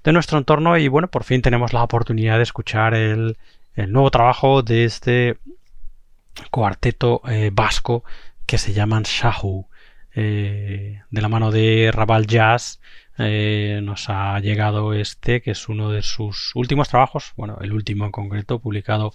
de 0.03 0.13
nuestro 0.13 0.37
entorno 0.37 0.77
y 0.77 0.87
bueno, 0.87 1.09
por 1.09 1.23
fin 1.23 1.41
tenemos 1.41 1.73
la 1.73 1.83
oportunidad 1.83 2.37
de 2.37 2.43
escuchar 2.43 2.93
el 2.93 3.37
el 3.77 3.91
nuevo 3.91 4.09
trabajo 4.09 4.63
de 4.63 4.85
este 4.85 5.37
cuarteto 6.49 7.21
eh, 7.29 7.51
vasco 7.53 8.03
que 8.45 8.57
se 8.57 8.73
llaman 8.73 9.03
Shahu. 9.03 9.67
Eh, 10.19 11.01
de 11.11 11.21
la 11.21 11.29
mano 11.29 11.51
de 11.51 11.91
Raval 11.93 12.25
Jazz 12.25 12.81
eh, 13.19 13.79
nos 13.83 14.09
ha 14.09 14.39
llegado 14.39 14.93
este, 14.93 15.43
que 15.43 15.51
es 15.51 15.69
uno 15.69 15.91
de 15.91 16.01
sus 16.01 16.55
últimos 16.55 16.89
trabajos, 16.89 17.33
bueno, 17.37 17.59
el 17.61 17.71
último 17.71 18.05
en 18.05 18.11
concreto, 18.11 18.57
publicado 18.57 19.13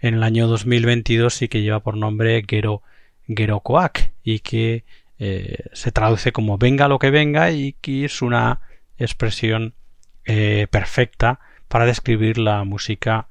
en 0.00 0.14
el 0.14 0.22
año 0.22 0.46
2022 0.46 1.42
y 1.42 1.48
que 1.48 1.60
lleva 1.60 1.80
por 1.80 1.94
nombre 1.94 2.42
Gero, 2.48 2.82
Gerokoak 3.26 4.10
y 4.24 4.40
que 4.40 4.84
se 5.18 5.90
traduce 5.90 6.30
como 6.30 6.58
venga 6.58 6.86
lo 6.86 7.00
que 7.00 7.10
venga 7.10 7.50
y 7.50 7.72
que 7.72 8.04
es 8.04 8.22
una 8.22 8.60
expresión 8.98 9.74
perfecta 10.24 11.40
para 11.66 11.86
describir 11.86 12.38
la 12.38 12.62
música 12.62 13.26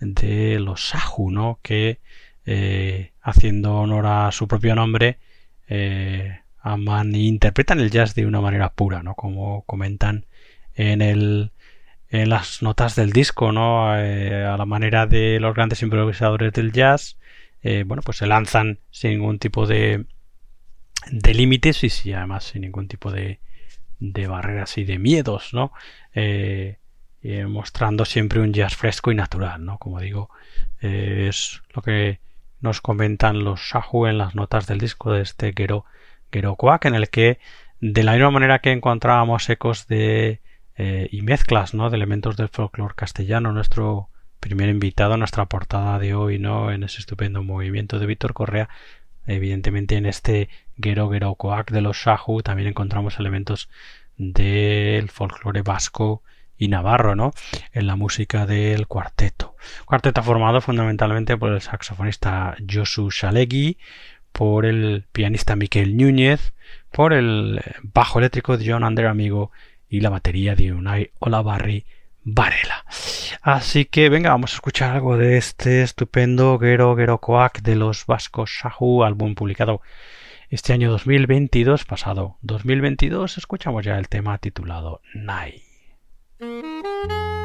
de 0.00 0.58
los 0.60 0.88
Sahu, 0.88 1.30
¿no? 1.30 1.58
que 1.62 2.00
eh, 2.46 3.12
haciendo 3.20 3.76
honor 3.76 4.06
a 4.06 4.32
su 4.32 4.48
propio 4.48 4.74
nombre 4.74 5.18
eh, 5.68 6.40
aman 6.60 7.14
e 7.14 7.18
interpretan 7.18 7.80
el 7.80 7.90
jazz 7.90 8.14
de 8.14 8.26
una 8.26 8.40
manera 8.40 8.72
pura, 8.72 9.02
¿no? 9.02 9.14
como 9.14 9.62
comentan 9.62 10.26
en 10.74 11.02
el 11.02 11.52
en 12.08 12.28
las 12.28 12.60
notas 12.60 12.96
del 12.96 13.12
disco, 13.12 13.52
¿no? 13.52 13.96
Eh, 13.96 14.44
a 14.44 14.56
la 14.56 14.66
manera 14.66 15.06
de 15.06 15.38
los 15.38 15.54
grandes 15.54 15.80
improvisadores 15.82 16.52
del 16.52 16.72
jazz, 16.72 17.16
bueno, 17.62 18.02
pues 18.02 18.16
se 18.16 18.26
lanzan 18.26 18.80
sin 18.90 19.12
ningún 19.12 19.38
tipo 19.38 19.64
de, 19.64 20.06
de 21.12 21.34
límites 21.34 21.84
y 21.84 21.90
sí, 21.90 22.12
además 22.12 22.44
sin 22.44 22.62
ningún 22.62 22.88
tipo 22.88 23.12
de, 23.12 23.38
de 24.00 24.26
barreras 24.26 24.76
y 24.78 24.84
de 24.84 24.98
miedos, 24.98 25.52
¿no? 25.52 25.72
Eh, 26.14 26.78
mostrando 27.22 28.04
siempre 28.04 28.40
un 28.40 28.52
jazz 28.52 28.76
fresco 28.76 29.12
y 29.12 29.14
natural, 29.14 29.64
¿no? 29.64 29.78
Como 29.78 30.00
digo, 30.00 30.30
eh, 30.80 31.26
es 31.28 31.62
lo 31.74 31.82
que 31.82 32.18
nos 32.60 32.80
comentan 32.80 33.44
los 33.44 33.60
Shahu 33.60 34.06
en 34.06 34.18
las 34.18 34.34
notas 34.34 34.66
del 34.66 34.78
disco 34.78 35.12
de 35.12 35.22
este 35.22 35.52
Gero, 35.56 35.84
Gero 36.32 36.56
en 36.82 36.94
el 36.94 37.10
que 37.10 37.38
de 37.80 38.02
la 38.02 38.12
misma 38.12 38.30
manera 38.30 38.58
que 38.60 38.72
encontrábamos 38.72 39.48
ecos 39.48 39.86
de 39.86 40.40
eh, 40.76 41.08
y 41.10 41.22
mezclas, 41.22 41.74
¿no? 41.74 41.90
De 41.90 41.96
elementos 41.96 42.36
del 42.36 42.48
folclore 42.48 42.94
castellano, 42.94 43.52
nuestro 43.52 44.08
primer 44.40 44.70
invitado, 44.70 45.16
nuestra 45.16 45.46
portada 45.46 45.98
de 45.98 46.14
hoy, 46.14 46.38
¿no? 46.38 46.70
En 46.72 46.84
ese 46.84 47.00
estupendo 47.00 47.42
movimiento 47.42 47.98
de 47.98 48.06
Víctor 48.06 48.32
Correa, 48.32 48.68
evidentemente 49.26 49.96
en 49.96 50.06
este 50.06 50.48
Gero 50.80 51.10
Gero 51.10 51.36
de 51.70 51.80
los 51.82 51.98
Shahu 51.98 52.42
también 52.42 52.68
encontramos 52.68 53.18
elementos 53.18 53.68
del 54.16 55.10
folclore 55.10 55.62
vasco 55.62 56.22
y 56.60 56.68
Navarro, 56.68 57.16
¿no? 57.16 57.32
En 57.72 57.86
la 57.86 57.96
música 57.96 58.46
del 58.46 58.86
cuarteto. 58.86 59.56
Cuarteto 59.86 60.22
formado 60.22 60.60
fundamentalmente 60.60 61.36
por 61.36 61.52
el 61.52 61.62
saxofonista 61.62 62.54
Josu 62.70 63.10
Shalegui, 63.10 63.78
por 64.30 64.66
el 64.66 65.06
pianista 65.10 65.56
Miquel 65.56 65.96
Núñez, 65.96 66.52
por 66.92 67.14
el 67.14 67.62
bajo 67.82 68.18
eléctrico 68.18 68.58
de 68.58 68.70
John 68.70 68.84
Ander 68.84 69.06
Amigo 69.06 69.50
y 69.88 70.00
la 70.00 70.10
batería 70.10 70.54
de 70.54 70.72
Unai 70.72 71.10
Olavarri 71.18 71.86
Varela. 72.22 72.84
Así 73.40 73.86
que 73.86 74.10
venga, 74.10 74.30
vamos 74.30 74.52
a 74.52 74.56
escuchar 74.56 74.92
algo 74.92 75.16
de 75.16 75.38
este 75.38 75.82
estupendo 75.82 76.58
Gero 76.58 76.94
Gero 76.94 77.18
Coac 77.18 77.62
de 77.62 77.74
los 77.74 78.04
Vascos 78.04 78.50
Shahu, 78.50 79.02
álbum 79.02 79.34
publicado 79.34 79.80
este 80.50 80.74
año 80.74 80.90
2022, 80.90 81.86
pasado 81.86 82.36
2022, 82.42 83.38
escuchamos 83.38 83.82
ya 83.82 83.98
el 83.98 84.08
tema 84.08 84.36
titulado 84.36 85.00
Nai. 85.14 85.69
Música 86.40 87.39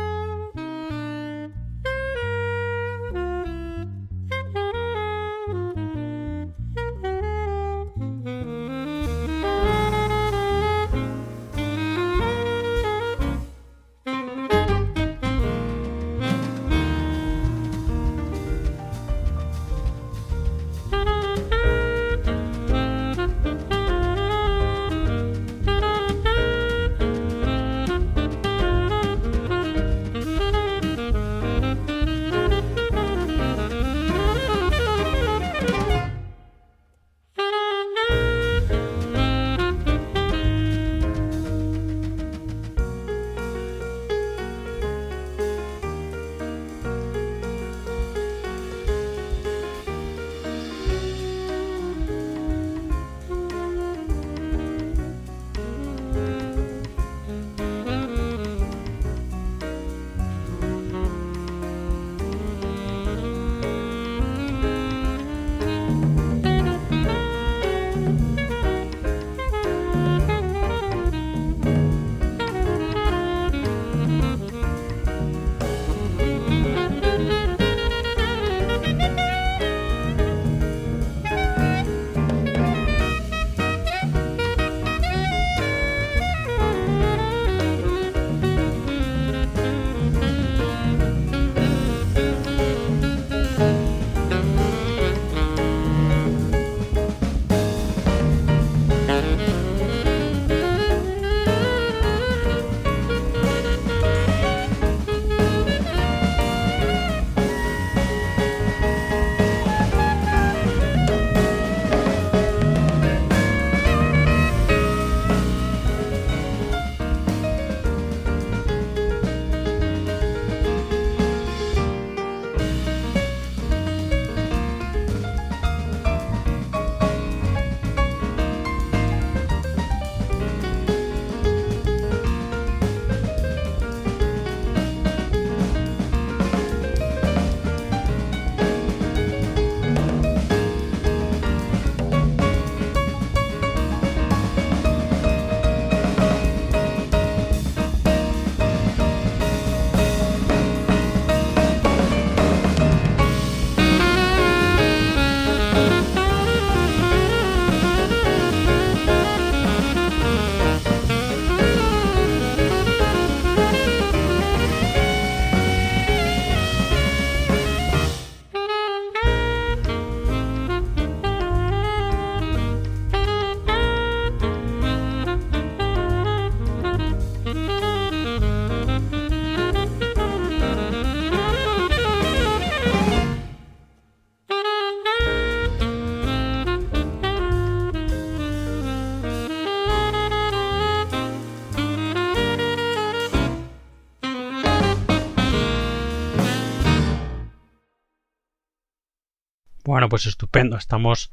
Pues 200.09 200.25
estupendo. 200.25 200.77
Estamos 200.77 201.31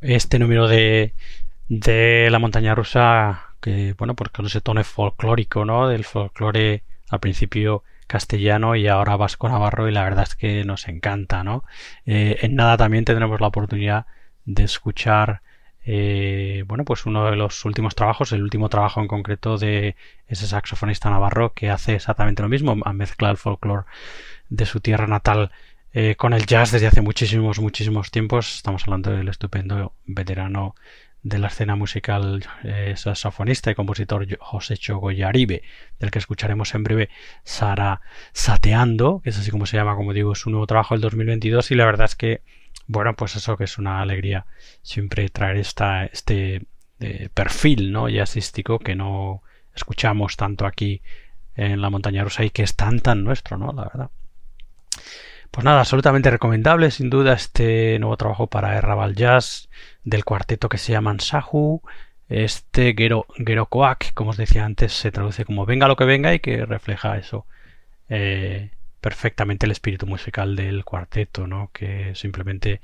este 0.00 0.38
número 0.38 0.68
de, 0.68 1.14
de 1.68 2.28
la 2.30 2.38
montaña 2.38 2.74
rusa 2.74 3.54
que, 3.60 3.94
bueno, 3.98 4.14
pues 4.14 4.30
con 4.30 4.46
ese 4.46 4.60
tono 4.60 4.82
folclórico, 4.84 5.64
¿no? 5.64 5.88
Del 5.88 6.04
folclore 6.04 6.82
al 7.10 7.20
principio 7.20 7.84
castellano 8.06 8.76
y 8.76 8.88
ahora 8.88 9.16
vasco 9.16 9.48
navarro 9.48 9.88
y 9.88 9.92
la 9.92 10.04
verdad 10.04 10.24
es 10.24 10.34
que 10.34 10.64
nos 10.64 10.88
encanta, 10.88 11.44
¿no? 11.44 11.64
Eh, 12.06 12.38
en 12.42 12.56
nada 12.56 12.76
también 12.76 13.04
tendremos 13.04 13.40
la 13.40 13.46
oportunidad 13.46 14.06
de 14.44 14.64
escuchar 14.64 15.42
eh, 15.84 16.64
bueno, 16.66 16.84
pues 16.84 17.06
uno 17.06 17.24
de 17.30 17.36
los 17.36 17.64
últimos 17.64 17.94
trabajos, 17.94 18.32
el 18.32 18.42
último 18.42 18.68
trabajo 18.68 19.00
en 19.00 19.08
concreto 19.08 19.58
de 19.58 19.96
ese 20.28 20.46
saxofonista 20.46 21.10
navarro 21.10 21.54
que 21.54 21.70
hace 21.70 21.94
exactamente 21.94 22.42
lo 22.42 22.48
mismo, 22.48 22.76
a 22.84 22.92
mezclar 22.92 23.32
el 23.32 23.36
folclore 23.36 23.86
de 24.48 24.66
su 24.66 24.80
tierra 24.80 25.06
natal 25.06 25.50
eh, 25.92 26.16
con 26.16 26.32
el 26.32 26.46
jazz 26.46 26.72
desde 26.72 26.86
hace 26.86 27.02
muchísimos, 27.02 27.60
muchísimos 27.60 28.10
tiempos. 28.10 28.56
Estamos 28.56 28.84
hablando 28.84 29.10
del 29.10 29.28
estupendo 29.28 29.94
veterano 30.06 30.74
de 31.22 31.38
la 31.38 31.48
escena 31.48 31.76
musical 31.76 32.44
eh, 32.64 32.94
saxofonista 32.96 33.70
y 33.70 33.74
compositor 33.74 34.26
José 34.40 34.76
Chogoyaribe, 34.76 35.62
del 36.00 36.10
que 36.10 36.18
escucharemos 36.18 36.74
en 36.74 36.82
breve 36.82 37.10
Sara 37.44 38.00
Sateando, 38.32 39.20
que 39.22 39.30
es 39.30 39.38
así 39.38 39.50
como 39.50 39.66
se 39.66 39.76
llama, 39.76 39.94
como 39.94 40.12
digo, 40.12 40.34
su 40.34 40.50
nuevo 40.50 40.66
trabajo 40.66 40.94
del 40.94 41.02
2022 41.02 41.70
y 41.70 41.74
la 41.76 41.84
verdad 41.84 42.06
es 42.06 42.16
que, 42.16 42.42
bueno, 42.86 43.14
pues 43.14 43.36
eso 43.36 43.56
que 43.56 43.64
es 43.64 43.78
una 43.78 44.00
alegría 44.00 44.46
siempre 44.82 45.28
traer 45.28 45.58
esta, 45.58 46.06
este 46.06 46.62
eh, 47.00 47.28
perfil 47.32 47.92
¿no? 47.92 48.08
jazzístico 48.08 48.78
que 48.78 48.96
no 48.96 49.42
escuchamos 49.74 50.36
tanto 50.36 50.66
aquí 50.66 51.02
en 51.54 51.80
la 51.80 51.90
montaña 51.90 52.24
rusa 52.24 52.44
y 52.44 52.50
que 52.50 52.62
es 52.62 52.74
tan 52.74 53.00
tan 53.00 53.22
nuestro, 53.24 53.58
¿no? 53.58 53.72
La 53.72 53.84
verdad. 53.84 54.10
Pues 55.52 55.64
nada, 55.66 55.80
absolutamente 55.80 56.30
recomendable, 56.30 56.90
sin 56.90 57.10
duda, 57.10 57.34
este 57.34 57.98
nuevo 57.98 58.16
trabajo 58.16 58.46
para 58.48 58.76
Errabal 58.76 59.14
Jazz 59.14 59.68
del 60.02 60.24
cuarteto 60.24 60.70
que 60.70 60.78
se 60.78 60.92
llama 60.92 61.14
Sahu. 61.20 61.82
Este 62.30 62.94
Gero, 62.96 63.26
Gerokoak, 63.36 64.14
como 64.14 64.30
os 64.30 64.38
decía 64.38 64.64
antes, 64.64 64.94
se 64.94 65.12
traduce 65.12 65.44
como 65.44 65.66
venga 65.66 65.88
lo 65.88 65.96
que 65.96 66.06
venga 66.06 66.32
y 66.32 66.40
que 66.40 66.64
refleja 66.64 67.18
eso 67.18 67.46
eh, 68.08 68.70
perfectamente 69.02 69.66
el 69.66 69.72
espíritu 69.72 70.06
musical 70.06 70.56
del 70.56 70.84
cuarteto, 70.86 71.46
¿no? 71.46 71.70
Que 71.72 72.14
simplemente, 72.14 72.80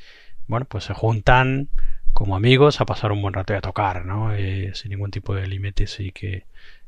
bueno, 0.46 0.66
pues 0.66 0.84
se 0.84 0.94
juntan 0.94 1.70
como 2.12 2.36
amigos 2.36 2.80
a 2.82 2.86
pasar 2.86 3.12
un 3.12 3.22
buen 3.22 3.34
rato 3.34 3.54
y 3.54 3.56
a 3.56 3.62
tocar, 3.62 4.04
¿no? 4.04 4.34
Eh, 4.34 4.72
sin 4.74 4.90
ningún 4.90 5.10
tipo 5.10 5.34
de 5.34 5.46
límites 5.46 6.00
y 6.00 6.12
que 6.12 6.44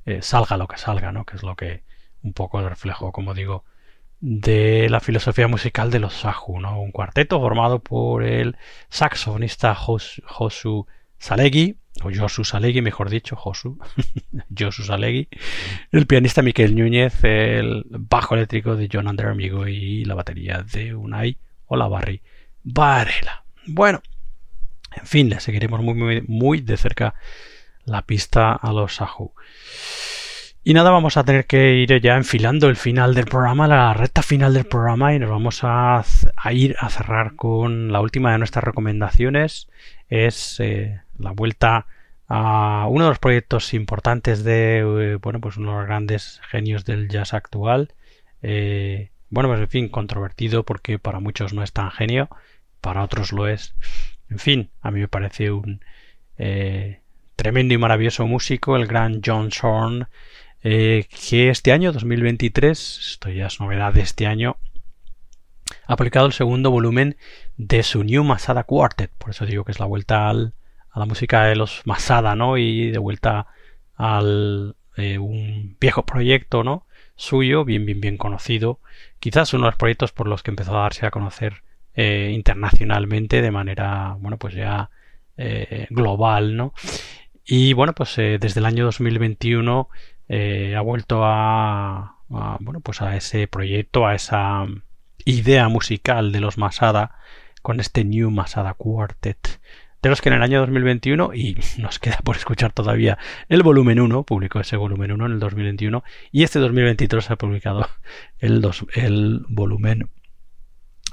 eh, 0.07 0.21
salga 0.23 0.59
lo 0.59 0.69
que 0.69 0.77
salga, 0.79 1.13
¿no? 1.13 1.25
Que 1.25 1.37
es 1.37 1.43
lo 1.43 1.57
que 1.57 1.85
un 2.23 2.35
poco 2.35 2.61
el 2.61 2.69
reflejo, 2.69 3.13
como 3.13 3.35
digo, 3.35 3.65
de 4.21 4.89
la 4.91 5.01
filosofía 5.01 5.49
musical 5.49 5.91
de 5.91 5.99
los 5.99 6.15
Sahu, 6.15 6.61
¿no? 6.61 6.81
Un 6.81 6.93
cuarteto 6.93 7.41
formado 7.41 7.81
por 7.81 8.23
el 8.23 8.57
saxofonista 8.91 9.75
Josu 9.75 10.87
Salegi, 11.19 11.77
o 12.03 12.11
Josu 12.15 12.45
Salegi, 12.45 12.83
mejor 12.83 13.11
dicho, 13.11 13.37
Josu, 13.37 13.79
Josu 14.59 14.85
Salegi, 14.85 15.29
el 15.91 16.07
pianista 16.07 16.43
Miquel 16.43 16.77
Núñez, 16.77 17.25
el 17.25 17.85
bajo 17.89 18.35
eléctrico 18.35 18.77
de 18.77 18.89
John 18.93 19.09
Ander 19.09 19.29
Amigo 19.29 19.67
y 19.67 20.05
la 20.05 20.15
batería 20.15 20.63
de 20.63 20.95
Unai 20.95 21.39
Olavarri 21.67 22.23
Varela. 22.63 23.45
Bueno, 23.67 24.03
en 24.97 25.07
fin, 25.07 25.31
le 25.31 25.41
seguiremos 25.41 25.81
muy, 25.81 25.95
muy, 25.95 26.23
muy 26.23 26.61
de 26.61 26.77
cerca 26.77 27.15
la 27.85 28.03
pista 28.03 28.53
a 28.53 28.73
los 28.73 28.97
Sahu. 28.97 29.33
Y 30.63 30.75
nada, 30.75 30.91
vamos 30.91 31.17
a 31.17 31.25
tener 31.25 31.47
que 31.47 31.77
ir 31.77 32.03
ya 32.03 32.17
enfilando 32.17 32.69
el 32.69 32.77
final 32.77 33.15
del 33.15 33.25
programa, 33.25 33.67
la 33.67 33.95
recta 33.95 34.23
final 34.23 34.53
del 34.53 34.67
programa, 34.67 35.15
y 35.15 35.19
nos 35.19 35.31
vamos 35.31 35.61
a, 35.63 36.05
ir 36.53 36.77
a 36.79 36.91
cerrar 36.91 37.35
con 37.35 37.91
la 37.91 38.03
última 38.03 38.33
de 38.33 38.39
nuestras 38.39 38.63
recomendaciones. 38.63 39.69
Es 40.11 40.61
eh, 40.61 41.01
la 41.19 41.31
vuelta 41.31 41.87
a 42.29 42.87
uno 42.91 43.05
de 43.05 43.11
los 43.11 43.19
proyectos 43.19 43.73
importantes 43.73 44.45
de, 44.45 44.81
eh, 44.81 45.15
bueno, 45.17 45.41
pues 45.41 45.57
uno 45.57 45.73
de 45.73 45.79
los 45.79 45.87
grandes 45.87 46.43
genios 46.51 46.85
del 46.85 47.09
jazz 47.09 47.33
actual. 47.33 47.95
Eh, 48.43 49.09
bueno, 49.31 49.49
pues 49.49 49.61
en 49.61 49.69
fin, 49.69 49.89
controvertido 49.89 50.65
porque 50.65 50.99
para 50.99 51.21
muchos 51.21 51.55
no 51.55 51.63
es 51.63 51.73
tan 51.73 51.91
genio, 51.91 52.29
para 52.83 53.03
otros 53.03 53.33
lo 53.33 53.49
es. 53.49 53.75
En 54.29 54.39
fin, 54.39 54.71
a 54.83 54.91
mí 54.91 55.01
me 55.01 55.09
parece 55.09 55.51
un 55.53 55.81
tremendo 57.37 57.73
y 57.73 57.79
maravilloso 57.79 58.27
músico, 58.27 58.77
el 58.77 58.87
gran 58.87 59.23
John 59.25 59.51
Zorn 59.51 60.07
eh, 60.63 61.07
que 61.29 61.49
este 61.49 61.73
año, 61.73 61.93
2023, 61.93 63.01
esto 63.13 63.31
ya 63.31 63.47
es 63.47 63.61
novedad 63.61 63.95
de 63.95 64.03
este 64.03 64.27
año, 64.27 64.59
ha 65.87 65.97
publicado 65.97 66.27
el 66.27 66.33
segundo 66.33 66.71
volumen 66.71 67.17
de 67.57 67.83
su 67.83 68.05
New 68.05 68.25
Masada 68.25 68.65
Quartet. 68.65 69.11
Por 69.17 69.31
eso 69.31 69.47
digo 69.47 69.65
que 69.65 69.73
es 69.73 69.81
la 69.81 69.87
vuelta 69.87 70.29
a 70.29 70.35
la 70.35 71.07
música 71.07 71.45
de 71.45 71.57
los 71.57 71.83
Masada, 71.87 72.35
¿no? 72.35 72.59
Y 72.59 72.91
de 72.91 72.99
vuelta 72.99 73.47
al 73.97 74.77
eh, 74.97 75.19
un 75.19 75.77
viejo 75.81 76.05
proyecto, 76.05 76.63
¿no? 76.63 76.87
Suyo, 77.17 77.65
bien, 77.65 77.87
bien, 77.87 78.01
bien 78.01 78.19
conocido. 78.19 78.81
Quizás 79.19 79.55
uno 79.55 79.65
de 79.65 79.71
los 79.71 79.79
proyectos 79.79 80.13
por 80.13 80.29
los 80.29 80.43
que 80.43 80.51
empezó 80.51 80.77
a 80.77 80.83
darse 80.83 81.07
a 81.07 81.11
conocer 81.11 81.63
eh, 81.95 82.33
internacionalmente 82.35 83.43
de 83.43 83.51
manera, 83.51 84.17
bueno, 84.21 84.37
pues 84.37 84.55
ya 84.55 84.91
global, 85.89 86.55
¿no? 86.55 86.75
Y 87.47 87.73
bueno, 87.73 87.95
pues 87.95 88.15
desde 88.17 88.61
el 88.61 88.67
año 88.67 88.85
2021 88.85 89.89
eh, 90.33 90.77
ha 90.77 90.81
vuelto 90.81 91.25
a, 91.25 92.19
bueno 92.61 92.79
pues 92.81 93.03
a 93.03 93.17
ese 93.17 93.49
proyecto 93.49 94.07
a 94.07 94.15
esa 94.15 94.65
idea 95.25 95.69
musical 95.69 96.31
de 96.31 96.41
los 96.41 96.57
Masada 96.57 97.17
con 97.63 97.81
este 97.81 98.05
New 98.05 98.31
Masada 98.31 98.75
Quartet 98.75 99.61
de 100.03 100.09
los 100.09 100.21
que 100.23 100.29
en 100.29 100.37
el 100.37 100.43
año 100.45 100.61
2021 100.61 101.35
y 101.35 101.59
nos 101.79 101.99
queda 101.99 102.19
por 102.23 102.37
escuchar 102.37 102.73
todavía 102.73 103.19
el 103.49 103.65
volumen 103.65 103.99
1 103.99 104.23
publicó 104.23 104.61
ese 104.61 104.77
volumen 104.77 105.11
1 105.11 105.27
en 105.27 105.33
el 105.33 105.41
2021 105.41 106.05
y 106.31 106.45
este 106.45 106.61
2023 106.61 107.29
ha 107.33 107.37
publicado 107.37 107.89
el, 108.39 108.65
el 108.95 109.45
volumen 109.49 110.11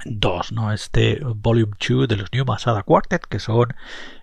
2 0.04 0.52
no 0.52 0.72
este 0.72 1.20
volume 1.24 1.72
2 1.88 2.06
de 2.06 2.16
los 2.16 2.32
New 2.32 2.44
Masada 2.44 2.84
Quartet 2.84 3.26
que 3.26 3.40
son 3.40 3.74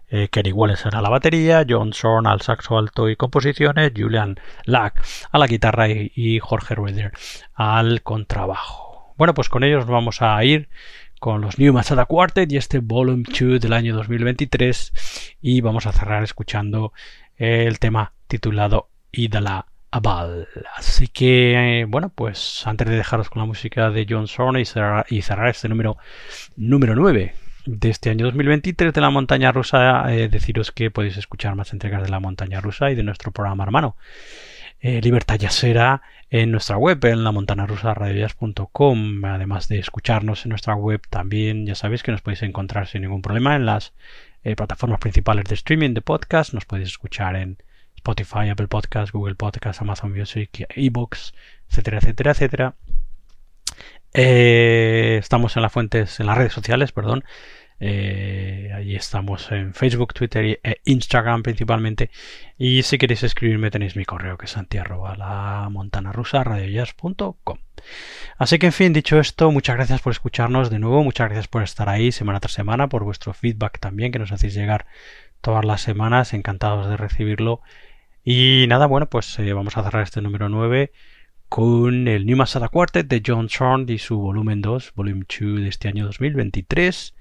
eh, 0.10 0.28
Kerry 0.30 0.52
Wallace 0.52 0.90
a 0.92 1.02
la 1.02 1.10
batería, 1.10 1.66
John 1.68 1.94
Zorn 1.94 2.28
al 2.28 2.42
saxo 2.42 2.78
alto 2.78 3.10
y 3.10 3.16
composiciones, 3.16 3.92
Julian 3.96 4.40
Lack 4.66 5.04
a 5.32 5.38
la 5.38 5.48
guitarra 5.48 5.88
y, 5.90 6.40
Jorge 6.40 6.76
Rueder 6.76 7.12
al 7.54 8.02
contrabajo. 8.02 9.14
Bueno, 9.18 9.34
pues 9.34 9.50
con 9.50 9.64
ellos 9.64 9.86
vamos 9.86 10.22
a 10.22 10.44
ir 10.44 10.70
con 11.20 11.42
los 11.42 11.58
New 11.58 11.74
Masada 11.74 12.06
Quartet 12.06 12.52
y 12.52 12.58
este 12.58 12.80
Volume 12.80 13.24
2 13.28 13.60
del 13.60 13.74
año 13.74 13.96
2023 13.96 15.38
y 15.42 15.62
vamos 15.62 15.88
a 15.88 15.92
cerrar 15.92 16.24
escuchando 16.24 16.94
el 17.38 17.80
tema 17.80 18.14
titulado 18.28 18.90
Idala 19.12 19.66
Abal. 19.92 20.48
Así 20.76 21.08
que, 21.08 21.82
eh, 21.82 21.86
bueno, 21.86 22.12
pues 22.14 22.68
antes 22.68 22.88
de 22.88 22.98
dejaros 22.98 23.30
con 23.30 23.42
la 23.42 23.46
música 23.46 23.90
de 23.90 24.06
John 24.08 24.28
Zorn 24.28 24.60
y 24.60 24.66
cerrar, 24.66 25.06
y 25.10 25.22
cerrar 25.22 25.48
este 25.48 25.70
número 25.70 25.98
número 26.58 26.96
9 26.96 27.45
de 27.66 27.90
este 27.90 28.10
año 28.10 28.26
2023 28.26 28.94
de 28.94 29.02
la 29.02 29.10
montaña 29.10 29.52
rusa, 29.52 30.14
eh, 30.14 30.30
deciros 30.30 30.72
que 30.72 30.92
podéis 30.92 31.18
escuchar 31.18 31.56
más 31.56 31.74
entregas 31.74 32.04
de 32.04 32.10
la 32.10 32.20
montaña 32.20 32.62
rusa 32.62 32.92
y 32.92 32.96
de 32.96 33.04
nuestro 33.04 33.32
programa 33.32 33.64
hermano. 33.64 33.96
Eh, 34.80 35.02
Libertad 35.02 35.40
Yasera 35.40 36.02
en 36.30 36.52
nuestra 36.52 36.78
web, 36.78 37.04
en 37.06 37.24
la 37.24 37.32
además 39.34 39.68
de 39.68 39.80
escucharnos 39.80 40.46
en 40.46 40.50
nuestra 40.50 40.76
web 40.76 41.02
también, 41.10 41.66
ya 41.66 41.76
sabéis 41.76 42.04
que 42.04 42.12
nos 42.12 42.22
podéis 42.22 42.44
encontrar 42.44 42.88
sin 42.88 43.02
ningún 43.02 43.22
problema 43.22 43.56
en 43.56 43.66
las 43.66 43.94
eh, 44.44 44.56
plataformas 44.56 45.00
principales 45.00 45.46
de 45.46 45.56
streaming 45.56 45.94
de 45.94 46.02
podcast, 46.02 46.54
nos 46.54 46.66
podéis 46.66 46.90
escuchar 46.90 47.36
en 47.36 47.58
Spotify, 47.96 48.50
Apple 48.50 48.68
Podcast, 48.68 49.12
Google 49.12 49.36
Podcast, 49.36 49.82
Amazon 49.82 50.12
Music, 50.12 50.68
eBooks, 50.76 51.34
etcétera, 51.70 51.98
etcétera, 51.98 52.32
etcétera. 52.32 52.76
Eh, 54.14 55.18
estamos 55.20 55.56
en 55.56 55.62
las 55.62 55.72
fuentes, 55.74 56.20
en 56.20 56.28
las 56.28 56.38
redes 56.38 56.54
sociales, 56.54 56.92
perdón. 56.92 57.24
Eh, 57.80 58.72
allí 58.74 58.96
estamos 58.96 59.52
en 59.52 59.74
Facebook, 59.74 60.14
Twitter 60.14 60.60
e 60.64 60.82
Instagram 60.86 61.44
principalmente. 61.44 62.10
Y 62.58 62.84
si 62.84 62.98
queréis 62.98 63.24
escribirme 63.24 63.72
tenéis 63.72 63.96
mi 63.96 64.06
correo 64.06 64.38
que 64.38 64.46
es 64.46 64.56
la 65.18 65.68
montana 65.70 66.12
rusa 66.12 66.44
Así 68.38 68.60
que 68.60 68.66
en 68.68 68.72
fin, 68.72 68.94
dicho 68.94 69.20
esto, 69.20 69.52
muchas 69.52 69.76
gracias 69.76 70.02
por 70.02 70.12
escucharnos 70.12 70.70
de 70.70 70.80
nuevo, 70.80 71.04
muchas 71.04 71.28
gracias 71.28 71.48
por 71.48 71.64
estar 71.64 71.90
ahí 71.90 72.12
semana 72.12 72.40
tras 72.40 72.54
semana, 72.54 72.88
por 72.90 73.04
vuestro 73.04 73.34
feedback 73.34 73.80
también 73.80 74.12
que 74.12 74.20
nos 74.20 74.32
hacéis 74.32 74.54
llegar 74.56 74.86
todas 75.42 75.66
las 75.66 75.82
semanas, 75.82 76.34
encantados 76.34 76.90
de 76.90 76.98
recibirlo. 76.98 77.62
Y 78.24 78.66
nada, 78.68 78.88
bueno, 78.88 79.08
pues 79.08 79.38
eh, 79.38 79.54
vamos 79.54 79.78
a 79.78 79.84
cerrar 79.84 80.02
este 80.04 80.22
número 80.22 80.50
9 80.50 80.92
con 81.50 82.08
el 82.08 82.26
New 82.26 82.38
Masada 82.38 82.70
Quartet 82.70 83.08
de 83.08 83.22
John 83.26 83.50
Zorn 83.50 83.86
y 83.88 84.00
su 84.00 84.18
volumen 84.18 84.62
2, 84.62 84.94
volumen 84.96 85.28
2 85.30 85.62
de 85.62 85.68
este 85.68 85.88
año 85.88 86.06
2023. 86.06 87.16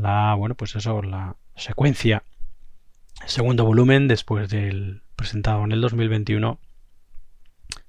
La, 0.00 0.34
bueno, 0.34 0.54
pues 0.54 0.74
eso, 0.76 1.02
la 1.02 1.36
secuencia, 1.56 2.22
segundo 3.26 3.66
volumen 3.66 4.08
después 4.08 4.48
del 4.48 5.02
presentado 5.14 5.62
en 5.64 5.72
el 5.72 5.82
2021 5.82 6.58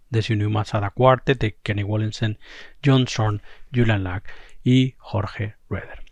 de 0.09 0.35
New 0.35 0.49
Masada 0.49 0.89
Quartet 0.89 1.39
de 1.39 1.55
Kenny 1.63 1.83
Wallensen, 1.83 2.37
John 2.83 3.07
Zorn, 3.07 3.41
Julian 3.73 4.03
Lack 4.03 4.29
y 4.61 4.95
Jorge 4.97 5.55
Reder. 5.69 6.03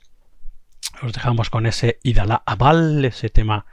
Os 1.04 1.12
dejamos 1.12 1.50
con 1.50 1.66
ese 1.66 2.00
Idala 2.02 2.44
Aval, 2.46 3.04
ese 3.04 3.30
tema 3.30 3.66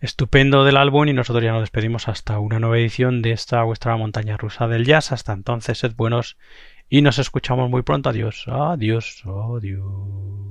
estupendo 0.00 0.64
del 0.64 0.76
álbum 0.76 1.08
y 1.08 1.14
nosotros 1.14 1.42
ya 1.42 1.52
nos 1.52 1.62
despedimos 1.62 2.08
hasta 2.08 2.38
una 2.40 2.60
nueva 2.60 2.76
edición 2.76 3.22
de 3.22 3.32
esta 3.32 3.62
vuestra 3.62 3.96
montaña 3.96 4.36
rusa 4.36 4.68
del 4.68 4.84
jazz. 4.84 5.12
Hasta 5.12 5.32
entonces, 5.32 5.78
sed 5.78 5.94
buenos 5.96 6.36
y 6.90 7.00
nos 7.00 7.18
escuchamos 7.18 7.70
muy 7.70 7.80
pronto. 7.80 8.10
Adiós, 8.10 8.44
adiós, 8.48 9.24
adiós. 9.24 10.43